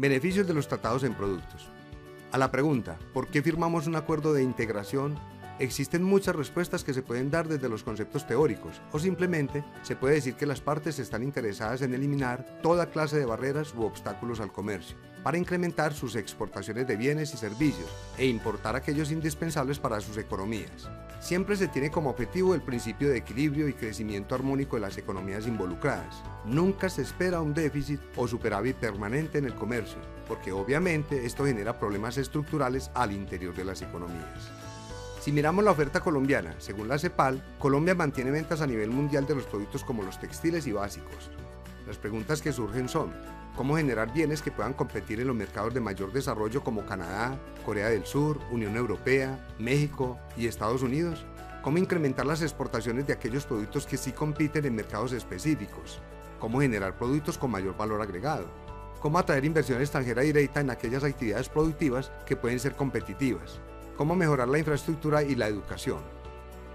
Beneficios 0.00 0.46
de 0.46 0.54
los 0.54 0.66
tratados 0.66 1.04
en 1.04 1.12
productos. 1.12 1.68
A 2.32 2.38
la 2.38 2.50
pregunta, 2.50 2.98
¿por 3.12 3.28
qué 3.28 3.42
firmamos 3.42 3.86
un 3.86 3.96
acuerdo 3.96 4.32
de 4.32 4.42
integración? 4.42 5.18
Existen 5.58 6.02
muchas 6.02 6.34
respuestas 6.34 6.84
que 6.84 6.94
se 6.94 7.02
pueden 7.02 7.30
dar 7.30 7.46
desde 7.46 7.68
los 7.68 7.82
conceptos 7.82 8.26
teóricos 8.26 8.80
o 8.92 8.98
simplemente 8.98 9.62
se 9.82 9.96
puede 9.96 10.14
decir 10.14 10.36
que 10.36 10.46
las 10.46 10.62
partes 10.62 10.98
están 10.98 11.22
interesadas 11.22 11.82
en 11.82 11.92
eliminar 11.92 12.60
toda 12.62 12.88
clase 12.88 13.18
de 13.18 13.26
barreras 13.26 13.74
u 13.74 13.82
obstáculos 13.82 14.40
al 14.40 14.50
comercio 14.50 14.96
para 15.22 15.38
incrementar 15.38 15.92
sus 15.92 16.16
exportaciones 16.16 16.86
de 16.86 16.96
bienes 16.96 17.34
y 17.34 17.36
servicios 17.36 17.88
e 18.16 18.26
importar 18.26 18.76
aquellos 18.76 19.10
indispensables 19.10 19.78
para 19.78 20.00
sus 20.00 20.16
economías. 20.16 20.88
Siempre 21.20 21.56
se 21.56 21.68
tiene 21.68 21.90
como 21.90 22.10
objetivo 22.10 22.54
el 22.54 22.62
principio 22.62 23.10
de 23.10 23.18
equilibrio 23.18 23.68
y 23.68 23.74
crecimiento 23.74 24.34
armónico 24.34 24.76
de 24.76 24.82
las 24.82 24.96
economías 24.96 25.46
involucradas. 25.46 26.22
Nunca 26.46 26.88
se 26.88 27.02
espera 27.02 27.42
un 27.42 27.52
déficit 27.52 28.00
o 28.16 28.26
superávit 28.26 28.76
permanente 28.76 29.36
en 29.38 29.44
el 29.44 29.54
comercio, 29.54 29.98
porque 30.26 30.50
obviamente 30.50 31.26
esto 31.26 31.44
genera 31.44 31.78
problemas 31.78 32.16
estructurales 32.16 32.90
al 32.94 33.12
interior 33.12 33.54
de 33.54 33.66
las 33.66 33.82
economías. 33.82 34.50
Si 35.20 35.30
miramos 35.30 35.62
la 35.62 35.72
oferta 35.72 36.00
colombiana, 36.00 36.54
según 36.56 36.88
la 36.88 36.98
CEPAL, 36.98 37.42
Colombia 37.58 37.94
mantiene 37.94 38.30
ventas 38.30 38.62
a 38.62 38.66
nivel 38.66 38.88
mundial 38.88 39.26
de 39.26 39.34
los 39.34 39.44
productos 39.44 39.84
como 39.84 40.02
los 40.02 40.18
textiles 40.18 40.66
y 40.66 40.72
básicos. 40.72 41.30
Las 41.86 41.98
preguntas 41.98 42.40
que 42.40 42.52
surgen 42.52 42.88
son, 42.88 43.12
¿cómo 43.60 43.76
generar 43.76 44.10
bienes 44.10 44.40
que 44.40 44.50
puedan 44.50 44.72
competir 44.72 45.20
en 45.20 45.26
los 45.26 45.36
mercados 45.36 45.74
de 45.74 45.80
mayor 45.80 46.14
desarrollo 46.14 46.64
como 46.64 46.86
Canadá, 46.86 47.38
Corea 47.62 47.90
del 47.90 48.06
Sur, 48.06 48.38
Unión 48.50 48.74
Europea, 48.74 49.38
México 49.58 50.18
y 50.34 50.46
Estados 50.46 50.80
Unidos? 50.80 51.26
¿Cómo 51.60 51.76
incrementar 51.76 52.24
las 52.24 52.40
exportaciones 52.40 53.06
de 53.06 53.12
aquellos 53.12 53.44
productos 53.44 53.86
que 53.86 53.98
sí 53.98 54.12
compiten 54.12 54.64
en 54.64 54.74
mercados 54.74 55.12
específicos? 55.12 56.00
¿Cómo 56.38 56.62
generar 56.62 56.96
productos 56.96 57.36
con 57.36 57.50
mayor 57.50 57.76
valor 57.76 58.00
agregado? 58.00 58.46
¿Cómo 58.98 59.18
atraer 59.18 59.44
inversión 59.44 59.82
extranjera 59.82 60.22
directa 60.22 60.60
en 60.60 60.70
aquellas 60.70 61.04
actividades 61.04 61.50
productivas 61.50 62.10
que 62.24 62.36
pueden 62.36 62.60
ser 62.60 62.74
competitivas? 62.76 63.60
cómo 63.98 64.16
mejorar 64.16 64.48
la 64.48 64.58
infraestructura 64.58 65.22
y 65.22 65.34
la 65.34 65.48
educación. 65.48 66.00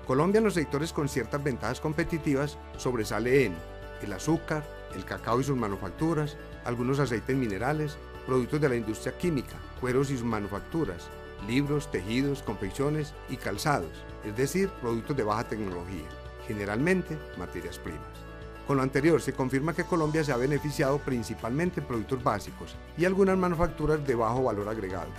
Colombia 0.06 0.38
en 0.38 0.44
los 0.44 0.54
sectores 0.54 0.94
con 0.94 1.10
ciertas 1.10 1.44
ventajas 1.44 1.82
competitivas 1.82 2.60
sobresale 2.78 3.46
en 3.46 3.56
el 4.04 4.14
azúcar, 4.14 4.64
el 4.94 5.04
cacao 5.06 5.42
y 5.42 5.44
sus 5.44 5.58
manufacturas, 5.58 6.38
algunos 6.66 7.00
aceites 7.00 7.36
minerales, 7.36 7.98
productos 8.26 8.60
de 8.60 8.70
la 8.70 8.76
industria 8.76 9.18
química, 9.18 9.56
cueros 9.80 10.10
y 10.10 10.18
sus 10.18 10.26
manufacturas, 10.26 11.08
libros, 11.48 11.90
tejidos, 11.92 12.42
confecciones 12.42 13.14
y 13.30 13.38
calzados, 13.38 13.92
es 14.26 14.36
decir, 14.36 14.70
productos 14.82 15.16
de 15.16 15.24
baja 15.24 15.48
tecnología, 15.48 16.10
generalmente 16.48 17.18
materias 17.38 17.78
primas. 17.78 18.02
Con 18.68 18.78
lo 18.78 18.84
anterior, 18.84 19.22
se 19.22 19.34
confirma 19.34 19.76
que 19.76 19.84
Colombia 19.84 20.24
se 20.24 20.32
ha 20.32 20.38
beneficiado 20.38 20.98
principalmente 20.98 21.80
en 21.80 21.86
productos 21.86 22.24
básicos 22.24 22.76
y 22.98 23.06
algunas 23.06 23.38
manufacturas 23.38 24.06
de 24.06 24.16
bajo 24.16 24.44
valor 24.44 24.68
agregado, 24.68 25.12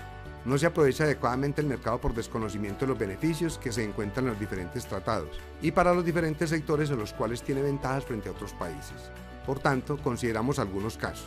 no 0.47 0.57
se 0.57 0.67
aprovecha 0.67 1.05
adecuadamente 1.05 1.61
el 1.61 1.67
mercado 1.67 2.01
por 2.01 2.15
desconocimiento 2.15 2.81
de 2.81 2.87
los 2.87 2.99
beneficios 2.99 3.59
que 3.59 3.73
se 3.73 3.83
encuentran 3.83 4.27
en 4.27 4.31
los 4.31 4.41
diferentes 4.41 4.87
tratados 4.87 5.41
y 5.61 5.73
para 5.73 5.93
los 5.93 6.05
diferentes 6.05 6.51
sectores 6.51 6.89
en 6.91 6.99
los 6.99 7.13
cuales 7.13 7.43
tiene 7.43 7.63
ventajas 7.63 8.05
frente 8.05 8.29
a 8.29 8.33
otros 8.33 8.53
países. 8.53 9.11
Por 9.45 9.59
tanto, 9.59 9.99
consideramos 9.99 10.61
algunos 10.61 10.97
casos. 10.97 11.27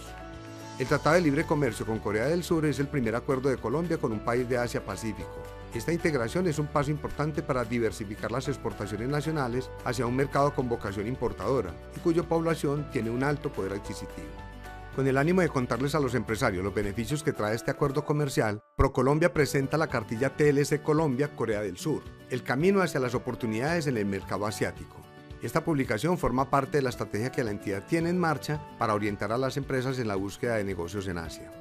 El 0.80 0.88
Tratado 0.88 1.16
de 1.16 1.22
Libre 1.22 1.44
Comercio 1.44 1.86
con 1.86 2.00
Corea 2.00 2.28
del 2.28 2.44
Sur 2.44 2.66
es 2.66 2.80
el 2.80 2.88
primer 2.88 3.14
acuerdo 3.14 3.50
de 3.50 3.58
Colombia 3.58 3.98
con 3.98 4.14
un 4.14 4.22
país 4.22 4.48
de 4.48 4.58
Asia-Pacífico. 4.58 5.44
Esta 5.74 5.92
integración 5.92 6.48
es 6.48 6.58
un 6.58 6.68
paso 6.68 6.90
importante 6.90 7.44
para 7.44 7.66
diversificar 7.66 8.32
las 8.32 8.48
exportaciones 8.48 9.10
nacionales 9.10 9.70
hacia 9.84 10.06
un 10.06 10.16
mercado 10.16 10.56
con 10.56 10.70
vocación 10.70 11.06
importadora 11.08 11.74
y 11.96 12.00
cuya 12.00 12.24
población 12.24 12.90
tiene 12.92 13.10
un 13.10 13.24
alto 13.24 13.52
poder 13.52 13.74
adquisitivo. 13.74 14.49
Con 14.96 15.08
el 15.08 15.18
ánimo 15.18 15.42
de 15.42 15.50
contarles 15.50 15.96
a 15.96 16.00
los 16.00 16.16
empresarios 16.16 16.64
los 16.64 16.74
beneficios 16.74 17.24
que 17.24 17.32
trae 17.32 17.56
este 17.56 17.72
acuerdo 17.72 18.04
comercial, 18.04 18.62
ProColombia 18.76 19.34
presenta 19.34 19.78
la 19.78 19.88
cartilla 19.88 20.36
TLC 20.36 20.82
Colombia 20.82 21.36
Corea 21.36 21.62
del 21.62 21.78
Sur, 21.78 22.04
el 22.30 22.44
camino 22.44 22.82
hacia 22.82 23.00
las 23.00 23.16
oportunidades 23.16 23.88
en 23.88 23.98
el 23.98 24.06
mercado 24.06 24.46
asiático. 24.46 24.98
Esta 25.42 25.64
publicación 25.64 26.18
forma 26.18 26.50
parte 26.50 26.78
de 26.78 26.82
la 26.84 26.90
estrategia 26.90 27.32
que 27.32 27.44
la 27.44 27.52
entidad 27.52 27.86
tiene 27.88 28.10
en 28.10 28.18
marcha 28.18 28.62
para 28.78 28.94
orientar 28.94 29.32
a 29.32 29.38
las 29.38 29.56
empresas 29.56 30.00
en 30.00 30.08
la 30.08 30.16
búsqueda 30.16 30.56
de 30.56 30.66
negocios 30.66 31.08
en 31.08 31.18
Asia 31.18 31.59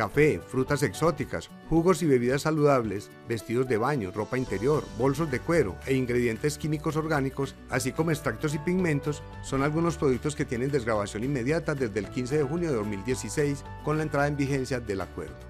café, 0.00 0.40
frutas 0.46 0.82
exóticas, 0.82 1.50
jugos 1.68 2.02
y 2.02 2.06
bebidas 2.06 2.40
saludables, 2.40 3.10
vestidos 3.28 3.68
de 3.68 3.76
baño, 3.76 4.10
ropa 4.10 4.38
interior, 4.38 4.82
bolsos 4.96 5.30
de 5.30 5.40
cuero 5.40 5.76
e 5.84 5.92
ingredientes 5.92 6.56
químicos 6.56 6.96
orgánicos, 6.96 7.54
así 7.68 7.92
como 7.92 8.10
extractos 8.10 8.54
y 8.54 8.58
pigmentos, 8.60 9.22
son 9.42 9.62
algunos 9.62 9.98
productos 9.98 10.34
que 10.34 10.46
tienen 10.46 10.70
desgrabación 10.70 11.22
inmediata 11.22 11.74
desde 11.74 12.00
el 12.00 12.08
15 12.08 12.38
de 12.38 12.44
junio 12.44 12.70
de 12.70 12.76
2016 12.76 13.62
con 13.84 13.98
la 13.98 14.04
entrada 14.04 14.28
en 14.28 14.38
vigencia 14.38 14.80
del 14.80 15.02
acuerdo 15.02 15.49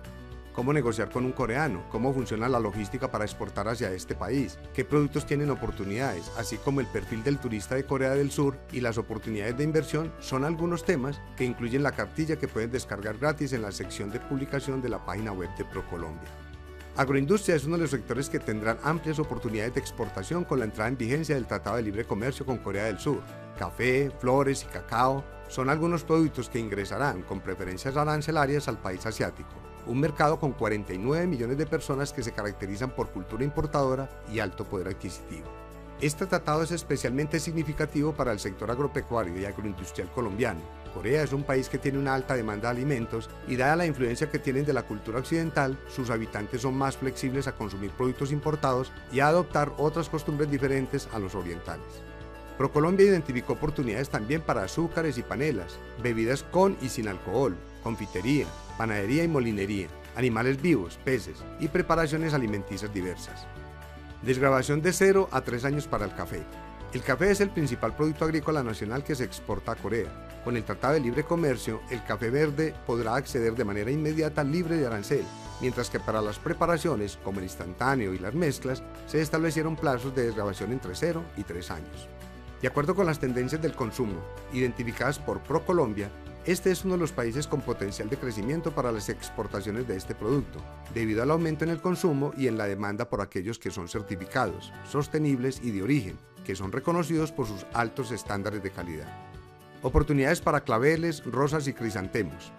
cómo 0.61 0.75
negociar 0.75 1.09
con 1.09 1.25
un 1.25 1.33
coreano, 1.33 1.83
cómo 1.89 2.13
funciona 2.13 2.47
la 2.47 2.61
logística 2.61 3.11
para 3.11 3.25
exportar 3.25 3.67
hacia 3.67 3.95
este 3.95 4.15
país, 4.15 4.59
qué 4.75 4.85
productos 4.85 5.25
tienen 5.25 5.49
oportunidades, 5.49 6.31
así 6.37 6.59
como 6.59 6.81
el 6.81 6.87
perfil 6.87 7.25
del 7.25 7.39
turista 7.39 7.77
de 7.77 7.87
Corea 7.87 8.11
del 8.11 8.31
Sur 8.31 8.59
y 8.71 8.83
las 8.83 8.99
oportunidades 8.99 9.57
de 9.57 9.65
inversión 9.65 10.13
son 10.21 10.45
algunos 10.45 10.85
temas 10.85 11.19
que 11.35 11.47
incluyen 11.47 11.83
la 11.83 11.93
cartilla 11.93 12.37
que 12.37 12.47
pueden 12.47 12.71
descargar 12.71 13.17
gratis 13.17 13.55
en 13.55 13.63
la 13.63 13.73
sección 13.73 14.11
de 14.11 14.21
publicación 14.21 14.83
de 14.83 14.91
la 14.91 15.03
página 15.03 15.33
web 15.33 15.49
de 15.57 15.65
ProColombia. 15.65 16.29
Agroindustria 16.95 17.57
es 17.57 17.65
uno 17.65 17.77
de 17.77 17.85
los 17.85 17.93
sectores 17.93 18.29
que 18.29 18.39
tendrán 18.39 18.77
amplias 18.85 19.19
oportunidades 19.19 19.73
de 19.73 19.81
exportación 19.81 20.45
con 20.45 20.59
la 20.59 20.67
entrada 20.67 20.91
en 20.91 20.99
vigencia 20.99 21.37
del 21.37 21.47
Tratado 21.47 21.77
de 21.77 21.85
Libre 21.85 22.05
Comercio 22.05 22.45
con 22.45 22.59
Corea 22.59 22.85
del 22.85 22.99
Sur. 22.99 23.23
Café, 23.59 24.11
flores 24.21 24.65
y 24.65 24.67
cacao 24.67 25.25
son 25.49 25.71
algunos 25.71 26.05
productos 26.05 26.51
que 26.51 26.59
ingresarán 26.59 27.23
con 27.23 27.41
preferencias 27.41 27.97
arancelarias 27.97 28.69
al 28.69 28.77
país 28.77 29.07
asiático 29.07 29.60
un 29.87 30.01
mercado 30.01 30.39
con 30.39 30.53
49 30.53 31.27
millones 31.27 31.59
de 31.59 31.67
personas 31.67 32.13
que 32.13 32.23
se 32.23 32.33
caracterizan 32.33 32.91
por 32.91 33.11
cultura 33.11 33.45
importadora 33.45 34.09
y 34.33 34.39
alto 34.39 34.65
poder 34.65 34.89
adquisitivo. 34.89 35.47
Este 36.01 36.25
tratado 36.25 36.63
es 36.63 36.71
especialmente 36.71 37.39
significativo 37.39 38.13
para 38.13 38.33
el 38.33 38.41
sector 38.41 38.71
agropecuario 38.71 39.39
y 39.39 39.45
agroindustrial 39.45 40.11
colombiano. 40.11 40.61
Corea 40.95 41.23
es 41.23 41.33
un 41.33 41.43
país 41.43 41.69
que 41.69 41.79
tiene 41.79 41.99
una 41.99 42.15
alta 42.15 42.35
demanda 42.35 42.69
de 42.69 42.79
alimentos 42.79 43.29
y 43.47 43.57
dada 43.57 43.77
la 43.77 43.87
influencia 43.87 44.31
que 44.31 44.39
tienen 44.39 44.65
de 44.65 44.73
la 44.73 44.85
cultura 44.85 45.19
occidental, 45.19 45.79
sus 45.95 46.09
habitantes 46.09 46.63
son 46.63 46.75
más 46.75 46.97
flexibles 46.97 47.47
a 47.47 47.53
consumir 47.53 47.91
productos 47.91 48.33
importados 48.33 48.91
y 49.13 49.21
a 49.21 49.29
adoptar 49.29 49.73
otras 49.77 50.09
costumbres 50.09 50.51
diferentes 50.51 51.07
a 51.13 51.19
los 51.19 51.35
orientales. 51.35 51.87
ProColombia 52.57 53.07
identificó 53.07 53.55
oportunidades 53.55 54.09
también 54.09 54.41
para 54.41 54.65
azúcares 54.65 55.17
y 55.19 55.23
panelas, 55.23 55.79
bebidas 56.03 56.43
con 56.43 56.77
y 56.83 56.89
sin 56.89 57.09
alcohol, 57.09 57.57
confitería, 57.83 58.47
panadería 58.81 59.23
y 59.23 59.29
molinería, 59.29 59.89
animales 60.17 60.63
vivos, 60.63 60.99
peces 61.05 61.37
y 61.59 61.69
preparaciones 61.69 62.33
alimenticias 62.33 62.95
diversas. 62.95 63.47
Desgrabación 64.23 64.81
de 64.81 64.95
0 64.95 65.29
a 65.31 65.43
3 65.43 65.67
años 65.67 65.87
para 65.87 66.07
el 66.07 66.15
café. 66.15 66.41
El 66.95 67.03
café 67.03 67.31
es 67.31 67.43
el 67.43 67.51
principal 67.51 67.95
producto 67.95 68.25
agrícola 68.25 68.63
nacional 68.63 69.05
que 69.05 69.15
se 69.15 69.25
exporta 69.25 69.73
a 69.73 69.77
Corea. 69.77 70.09
Con 70.45 70.57
el 70.57 70.65
Tratado 70.65 70.95
de 70.95 71.01
Libre 71.01 71.25
Comercio, 71.25 71.83
el 71.91 72.03
café 72.05 72.31
verde 72.31 72.73
podrá 72.87 73.17
acceder 73.17 73.55
de 73.55 73.67
manera 73.67 73.91
inmediata 73.91 74.43
libre 74.45 74.79
de 74.79 74.87
arancel, 74.87 75.27
mientras 75.61 75.91
que 75.91 76.01
para 76.01 76.23
las 76.23 76.39
preparaciones, 76.39 77.19
como 77.23 77.41
el 77.41 77.45
instantáneo 77.45 78.15
y 78.15 78.19
las 78.19 78.33
mezclas, 78.33 78.83
se 79.09 79.21
establecieron 79.21 79.77
plazos 79.77 80.15
de 80.15 80.25
desgrabación 80.25 80.73
entre 80.73 80.95
0 80.95 81.23
y 81.37 81.43
3 81.43 81.71
años. 81.71 82.09
De 82.63 82.69
acuerdo 82.69 82.95
con 82.95 83.05
las 83.05 83.21
tendencias 83.21 83.61
del 83.61 83.75
consumo, 83.75 84.23
identificadas 84.55 85.19
por 85.19 85.41
ProColombia, 85.41 86.11
este 86.47 86.71
es 86.71 86.85
uno 86.85 86.95
de 86.95 87.01
los 87.01 87.13
países 87.13 87.47
con 87.47 87.61
potencial 87.61 88.09
de 88.09 88.17
crecimiento 88.17 88.73
para 88.73 88.93
las 88.93 89.09
exportaciones 89.11 89.87
de 89.87 89.97
este 89.97 90.15
producto, 90.15 90.59
debido 90.95 91.23
al 91.23 91.31
aumento 91.31 91.65
en 91.65 91.71
el 91.71 91.83
consumo 91.83 92.33
y 92.37 92.47
en 92.47 92.57
la 92.57 92.67
demanda 92.67 93.11
por 93.11 93.21
aquellos 93.21 93.59
que 93.59 93.71
son 93.71 93.89
certificados, 93.89 94.73
sostenibles 94.89 95.61
y 95.63 95.71
de 95.71 95.83
origen, 95.83 96.19
que 96.45 96.57
son 96.57 96.73
reconocidos 96.73 97.31
por 97.31 97.47
sus 97.47 97.67
altos 97.75 98.11
estándares 98.11 98.63
de 98.63 98.71
calidad. 98.71 99.09
Oportunidades 99.83 100.41
para 100.41 100.63
claveles, 100.63 101.25
rosas 101.25 101.69
y 101.69 101.75
crisantemos. 101.75 102.53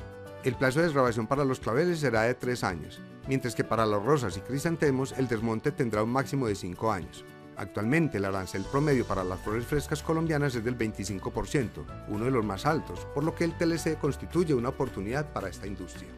El 0.43 0.55
plazo 0.55 0.79
de 0.79 0.85
desgrabación 0.85 1.27
para 1.27 1.45
los 1.45 1.59
claveles 1.59 1.99
será 1.99 2.23
de 2.23 2.35
3 2.35 2.63
años, 2.63 2.99
mientras 3.27 3.55
que 3.55 3.63
para 3.63 3.85
las 3.85 4.03
rosas 4.03 4.37
y 4.37 4.41
crisantemos 4.41 5.13
el 5.17 5.27
desmonte 5.27 5.71
tendrá 5.71 6.03
un 6.03 6.11
máximo 6.11 6.47
de 6.47 6.55
5 6.55 6.91
años. 6.91 7.25
Actualmente 7.61 8.17
el 8.17 8.25
arancel 8.25 8.63
promedio 8.63 9.05
para 9.05 9.23
las 9.23 9.39
flores 9.39 9.67
frescas 9.67 10.01
colombianas 10.01 10.55
es 10.55 10.63
del 10.63 10.75
25%, 10.75 11.85
uno 12.07 12.25
de 12.25 12.31
los 12.31 12.43
más 12.43 12.65
altos, 12.65 13.05
por 13.13 13.23
lo 13.23 13.35
que 13.35 13.43
el 13.43 13.53
TLC 13.53 13.99
constituye 13.99 14.55
una 14.55 14.69
oportunidad 14.69 15.31
para 15.31 15.47
esta 15.47 15.67
industria. 15.67 16.09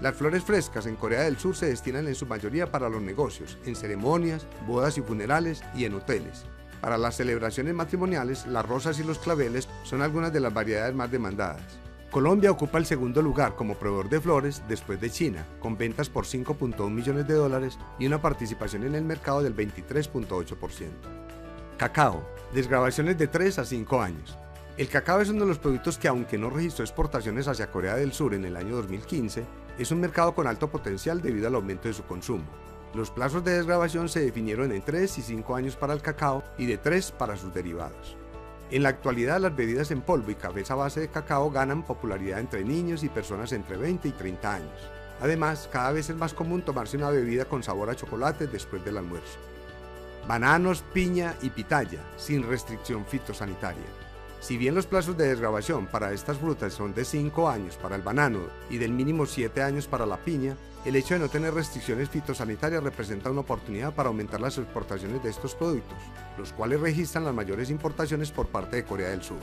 Las 0.00 0.16
flores 0.16 0.42
frescas 0.42 0.86
en 0.86 0.96
Corea 0.96 1.20
del 1.20 1.38
Sur 1.38 1.54
se 1.54 1.66
destinan 1.66 2.08
en 2.08 2.16
su 2.16 2.26
mayoría 2.26 2.72
para 2.72 2.88
los 2.88 3.00
negocios, 3.00 3.58
en 3.64 3.76
ceremonias, 3.76 4.44
bodas 4.66 4.98
y 4.98 5.02
funerales 5.02 5.62
y 5.76 5.84
en 5.84 5.94
hoteles. 5.94 6.46
Para 6.80 6.98
las 6.98 7.16
celebraciones 7.16 7.74
matrimoniales, 7.74 8.44
las 8.46 8.66
rosas 8.66 8.98
y 8.98 9.04
los 9.04 9.20
claveles 9.20 9.68
son 9.84 10.02
algunas 10.02 10.32
de 10.32 10.40
las 10.40 10.52
variedades 10.52 10.96
más 10.96 11.12
demandadas. 11.12 11.62
Colombia 12.12 12.50
ocupa 12.50 12.76
el 12.76 12.84
segundo 12.84 13.22
lugar 13.22 13.56
como 13.56 13.74
proveedor 13.74 14.10
de 14.10 14.20
flores 14.20 14.62
después 14.68 15.00
de 15.00 15.08
China, 15.08 15.46
con 15.60 15.78
ventas 15.78 16.10
por 16.10 16.26
5.1 16.26 16.90
millones 16.90 17.26
de 17.26 17.32
dólares 17.32 17.78
y 17.98 18.06
una 18.06 18.20
participación 18.20 18.84
en 18.84 18.94
el 18.94 19.02
mercado 19.02 19.42
del 19.42 19.56
23.8%. 19.56 20.90
Cacao, 21.78 22.22
desgrabaciones 22.52 23.16
de 23.16 23.28
3 23.28 23.60
a 23.60 23.64
5 23.64 24.02
años. 24.02 24.36
El 24.76 24.88
cacao 24.88 25.22
es 25.22 25.30
uno 25.30 25.40
de 25.40 25.46
los 25.46 25.58
productos 25.58 25.96
que 25.96 26.06
aunque 26.06 26.36
no 26.36 26.50
registró 26.50 26.84
exportaciones 26.84 27.48
hacia 27.48 27.70
Corea 27.70 27.96
del 27.96 28.12
Sur 28.12 28.34
en 28.34 28.44
el 28.44 28.58
año 28.58 28.76
2015, 28.76 29.46
es 29.78 29.90
un 29.90 30.00
mercado 30.00 30.34
con 30.34 30.46
alto 30.46 30.70
potencial 30.70 31.22
debido 31.22 31.48
al 31.48 31.54
aumento 31.54 31.88
de 31.88 31.94
su 31.94 32.02
consumo. 32.02 32.44
Los 32.92 33.10
plazos 33.10 33.42
de 33.42 33.54
desgrabación 33.54 34.10
se 34.10 34.20
definieron 34.20 34.70
en 34.72 34.82
3 34.82 35.16
y 35.16 35.22
5 35.22 35.56
años 35.56 35.76
para 35.76 35.94
el 35.94 36.02
cacao 36.02 36.44
y 36.58 36.66
de 36.66 36.76
3 36.76 37.10
para 37.12 37.38
sus 37.38 37.54
derivados. 37.54 38.18
En 38.72 38.82
la 38.82 38.88
actualidad 38.88 39.38
las 39.38 39.54
bebidas 39.54 39.90
en 39.90 40.00
polvo 40.00 40.30
y 40.30 40.34
cafés 40.34 40.70
a 40.70 40.74
base 40.74 41.00
de 41.00 41.08
cacao 41.08 41.50
ganan 41.50 41.82
popularidad 41.82 42.40
entre 42.40 42.64
niños 42.64 43.04
y 43.04 43.10
personas 43.10 43.52
entre 43.52 43.76
20 43.76 44.08
y 44.08 44.12
30 44.12 44.54
años. 44.54 44.90
Además, 45.20 45.68
cada 45.70 45.92
vez 45.92 46.08
es 46.08 46.16
más 46.16 46.32
común 46.32 46.62
tomarse 46.62 46.96
una 46.96 47.10
bebida 47.10 47.44
con 47.44 47.62
sabor 47.62 47.90
a 47.90 47.94
chocolate 47.94 48.46
después 48.46 48.82
del 48.82 48.96
almuerzo. 48.96 49.38
Bananos, 50.26 50.82
piña 50.94 51.34
y 51.42 51.50
pitaya, 51.50 52.00
sin 52.16 52.48
restricción 52.48 53.04
fitosanitaria. 53.04 53.84
Si 54.40 54.56
bien 54.56 54.74
los 54.74 54.86
plazos 54.86 55.18
de 55.18 55.28
desgrabación 55.28 55.86
para 55.86 56.14
estas 56.14 56.38
frutas 56.38 56.72
son 56.72 56.94
de 56.94 57.04
5 57.04 57.50
años 57.50 57.76
para 57.76 57.94
el 57.94 58.00
banano 58.00 58.40
y 58.70 58.78
del 58.78 58.92
mínimo 58.92 59.26
7 59.26 59.62
años 59.62 59.86
para 59.86 60.06
la 60.06 60.16
piña, 60.16 60.56
el 60.84 60.96
hecho 60.96 61.14
de 61.14 61.20
no 61.20 61.28
tener 61.28 61.54
restricciones 61.54 62.08
fitosanitarias 62.10 62.82
representa 62.82 63.30
una 63.30 63.42
oportunidad 63.42 63.94
para 63.94 64.08
aumentar 64.08 64.40
las 64.40 64.58
exportaciones 64.58 65.22
de 65.22 65.30
estos 65.30 65.54
productos, 65.54 65.96
los 66.36 66.52
cuales 66.52 66.80
registran 66.80 67.24
las 67.24 67.34
mayores 67.34 67.70
importaciones 67.70 68.32
por 68.32 68.48
parte 68.48 68.76
de 68.76 68.84
Corea 68.84 69.10
del 69.10 69.22
Sur. 69.22 69.38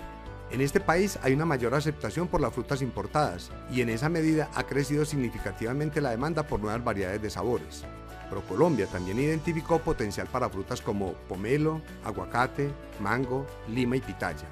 En 0.52 0.60
este 0.60 0.80
país 0.80 1.18
hay 1.22 1.34
una 1.34 1.46
mayor 1.46 1.76
aceptación 1.76 2.28
por 2.28 2.42
las 2.42 2.54
frutas 2.54 2.82
importadas 2.82 3.52
y 3.72 3.82
en 3.82 3.90
esa 3.90 4.10
medida 4.10 4.50
ha 4.54 4.64
crecido 4.64 5.06
significativamente 5.06 6.02
la 6.02 6.10
demanda 6.10 6.44
por 6.44 6.60
nuevas 6.60 6.84
variedades 6.84 7.22
de 7.22 7.30
sabores. 7.30 7.86
ProColombia 8.30 8.88
también 8.88 9.20
identificó 9.20 9.80
potencial 9.80 10.28
para 10.28 10.50
frutas 10.50 10.82
como 10.82 11.14
pomelo, 11.30 11.82
aguacate, 12.04 12.70
mango, 13.00 13.46
lima 13.68 13.96
y 13.96 14.02
pitaya. 14.02 14.48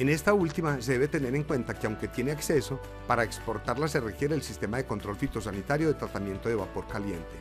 En 0.00 0.08
esta 0.08 0.32
última 0.32 0.80
se 0.80 0.92
debe 0.92 1.08
tener 1.08 1.34
en 1.34 1.42
cuenta 1.42 1.74
que 1.74 1.86
aunque 1.86 2.08
tiene 2.08 2.32
acceso, 2.32 2.80
para 3.06 3.22
exportarla 3.22 3.86
se 3.86 4.00
requiere 4.00 4.34
el 4.34 4.40
sistema 4.40 4.78
de 4.78 4.86
control 4.86 5.14
fitosanitario 5.14 5.88
de 5.88 5.94
tratamiento 5.94 6.48
de 6.48 6.54
vapor 6.54 6.88
caliente. 6.88 7.36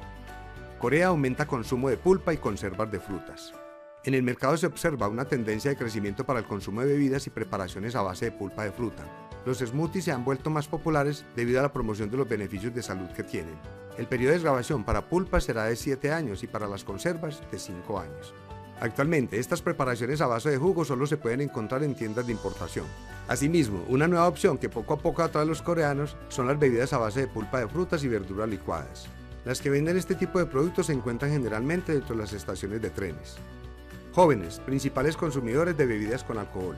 Corea 0.78 1.08
aumenta 1.08 1.48
consumo 1.48 1.88
de 1.88 1.96
pulpa 1.96 2.34
y 2.34 2.38
conservas 2.38 2.92
de 2.92 3.00
frutas. 3.00 3.54
En 4.04 4.14
el 4.14 4.24
mercado 4.24 4.58
se 4.58 4.68
observa 4.68 5.08
una 5.08 5.24
tendencia 5.24 5.72
de 5.72 5.78
crecimiento 5.78 6.26
para 6.26 6.40
el 6.40 6.46
consumo 6.46 6.82
de 6.82 6.88
bebidas 6.88 7.26
y 7.28 7.30
preparaciones 7.30 7.96
a 7.96 8.02
base 8.02 8.26
de 8.26 8.32
pulpa 8.34 8.66
de 8.66 8.74
fruta. 8.74 9.06
Los 9.46 9.60
smoothies 9.60 10.04
se 10.04 10.12
han 10.12 10.26
vuelto 10.26 10.50
más 10.50 10.68
populares 10.68 11.24
debido 11.38 11.62
a 11.62 11.64
la 11.64 11.72
promoción 11.72 12.12
de 12.12 12.18
los 12.18 12.28
beneficios 12.28 12.76
de 12.76 12.84
salud 12.84 13.08
que 13.16 13.24
tienen. 13.24 13.56
El 13.98 14.08
periodo 14.08 14.34
de 14.34 14.40
grabación 14.40 14.84
para 14.84 15.08
pulpa 15.08 15.40
será 15.40 15.64
de 15.64 15.78
7 15.78 16.12
años 16.12 16.44
y 16.44 16.48
para 16.48 16.68
las 16.68 16.84
conservas 16.84 17.42
de 17.54 17.58
5 17.58 18.00
años. 18.02 18.34
Actualmente, 18.82 19.40
estas 19.40 19.62
preparaciones 19.62 20.22
a 20.22 20.28
base 20.28 20.50
de 20.50 20.58
jugo 20.58 20.86
solo 20.86 21.06
se 21.06 21.18
pueden 21.18 21.42
encontrar 21.42 21.84
en 21.84 21.96
tiendas 21.96 22.26
de 22.26 22.32
importación. 22.32 22.86
Asimismo, 23.28 23.84
una 23.90 24.08
nueva 24.08 24.28
opción 24.28 24.58
que 24.58 24.70
poco 24.70 24.94
a 24.94 24.98
poco 24.98 25.22
atrae 25.22 25.44
a 25.44 25.46
los 25.46 25.62
coreanos 25.62 26.16
son 26.30 26.48
las 26.48 26.58
bebidas 26.58 26.94
a 26.94 26.98
base 26.98 27.22
de 27.22 27.28
pulpa 27.28 27.60
de 27.60 27.68
frutas 27.68 28.04
y 28.04 28.08
verduras 28.08 28.48
licuadas. 28.48 29.08
Las 29.44 29.62
que 29.62 29.70
venden 29.70 29.98
este 29.98 30.16
tipo 30.16 30.40
de 30.40 30.46
productos 30.46 30.88
se 30.88 30.94
encuentran 30.94 31.32
generalmente 31.32 31.92
dentro 31.92 32.16
de 32.16 32.22
las 32.22 32.34
estaciones 32.34 32.82
de 32.82 32.90
trenes. 32.90 33.36
Jóvenes, 34.14 34.60
principales 34.60 35.18
consumidores 35.18 35.78
de 35.78 35.86
bebidas 35.86 36.24
con 36.24 36.38
alcohol. 36.38 36.76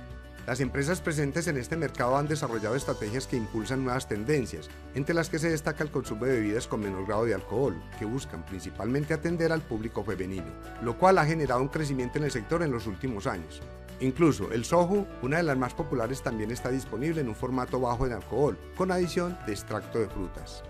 Las 0.47 0.59
empresas 0.59 1.01
presentes 1.01 1.47
en 1.47 1.57
este 1.57 1.77
mercado 1.77 2.17
han 2.17 2.27
desarrollado 2.27 2.75
estrategias 2.75 3.27
que 3.27 3.38
impulsan 3.38 3.83
nuevas 3.83 4.07
tendencias, 4.07 4.69
entre 4.95 5.13
las 5.13 5.29
que 5.29 5.38
se 5.38 5.51
destaca 5.51 5.83
el 5.83 5.91
consumo 5.91 6.25
de 6.25 6.33
bebidas 6.33 6.67
con 6.67 6.81
menor 6.81 7.05
grado 7.05 7.25
de 7.25 7.35
alcohol, 7.35 7.79
que 7.99 8.05
buscan 8.05 8.43
principalmente 8.43 9.13
atender 9.13 9.51
al 9.51 9.61
público 9.61 10.03
femenino, 10.03 10.51
lo 10.81 10.97
cual 10.97 11.19
ha 11.19 11.25
generado 11.25 11.61
un 11.61 11.67
crecimiento 11.67 12.17
en 12.17 12.23
el 12.23 12.31
sector 12.31 12.63
en 12.63 12.71
los 12.71 12.88
últimos 12.88 13.27
años. 13.27 13.61
Incluso 13.99 14.51
el 14.51 14.65
soju, 14.65 15.05
una 15.21 15.38
de 15.38 15.43
las 15.43 15.57
más 15.57 15.75
populares, 15.75 16.23
también 16.23 16.49
está 16.49 16.69
disponible 16.69 17.21
en 17.21 17.29
un 17.29 17.35
formato 17.35 17.79
bajo 17.79 18.07
en 18.07 18.13
alcohol, 18.13 18.57
con 18.75 18.91
adición 18.91 19.37
de 19.45 19.53
extracto 19.53 19.99
de 19.99 20.09
frutas. 20.09 20.63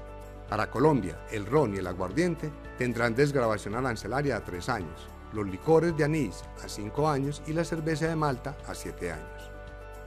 Para 0.50 0.70
Colombia, 0.70 1.18
el 1.32 1.46
ron 1.46 1.74
y 1.74 1.78
el 1.78 1.88
aguardiente 1.88 2.52
tendrán 2.78 3.16
desgrabación 3.16 3.76
arancelaria 3.76 4.36
a 4.36 4.44
3 4.44 4.68
años, 4.68 5.08
los 5.32 5.48
licores 5.48 5.96
de 5.96 6.04
anís 6.04 6.44
a 6.62 6.68
5 6.68 7.08
años 7.08 7.42
y 7.48 7.54
la 7.54 7.64
cerveza 7.64 8.10
de 8.10 8.18
Malta 8.18 8.58
a 8.68 8.76
7 8.76 9.14
años. 9.14 9.41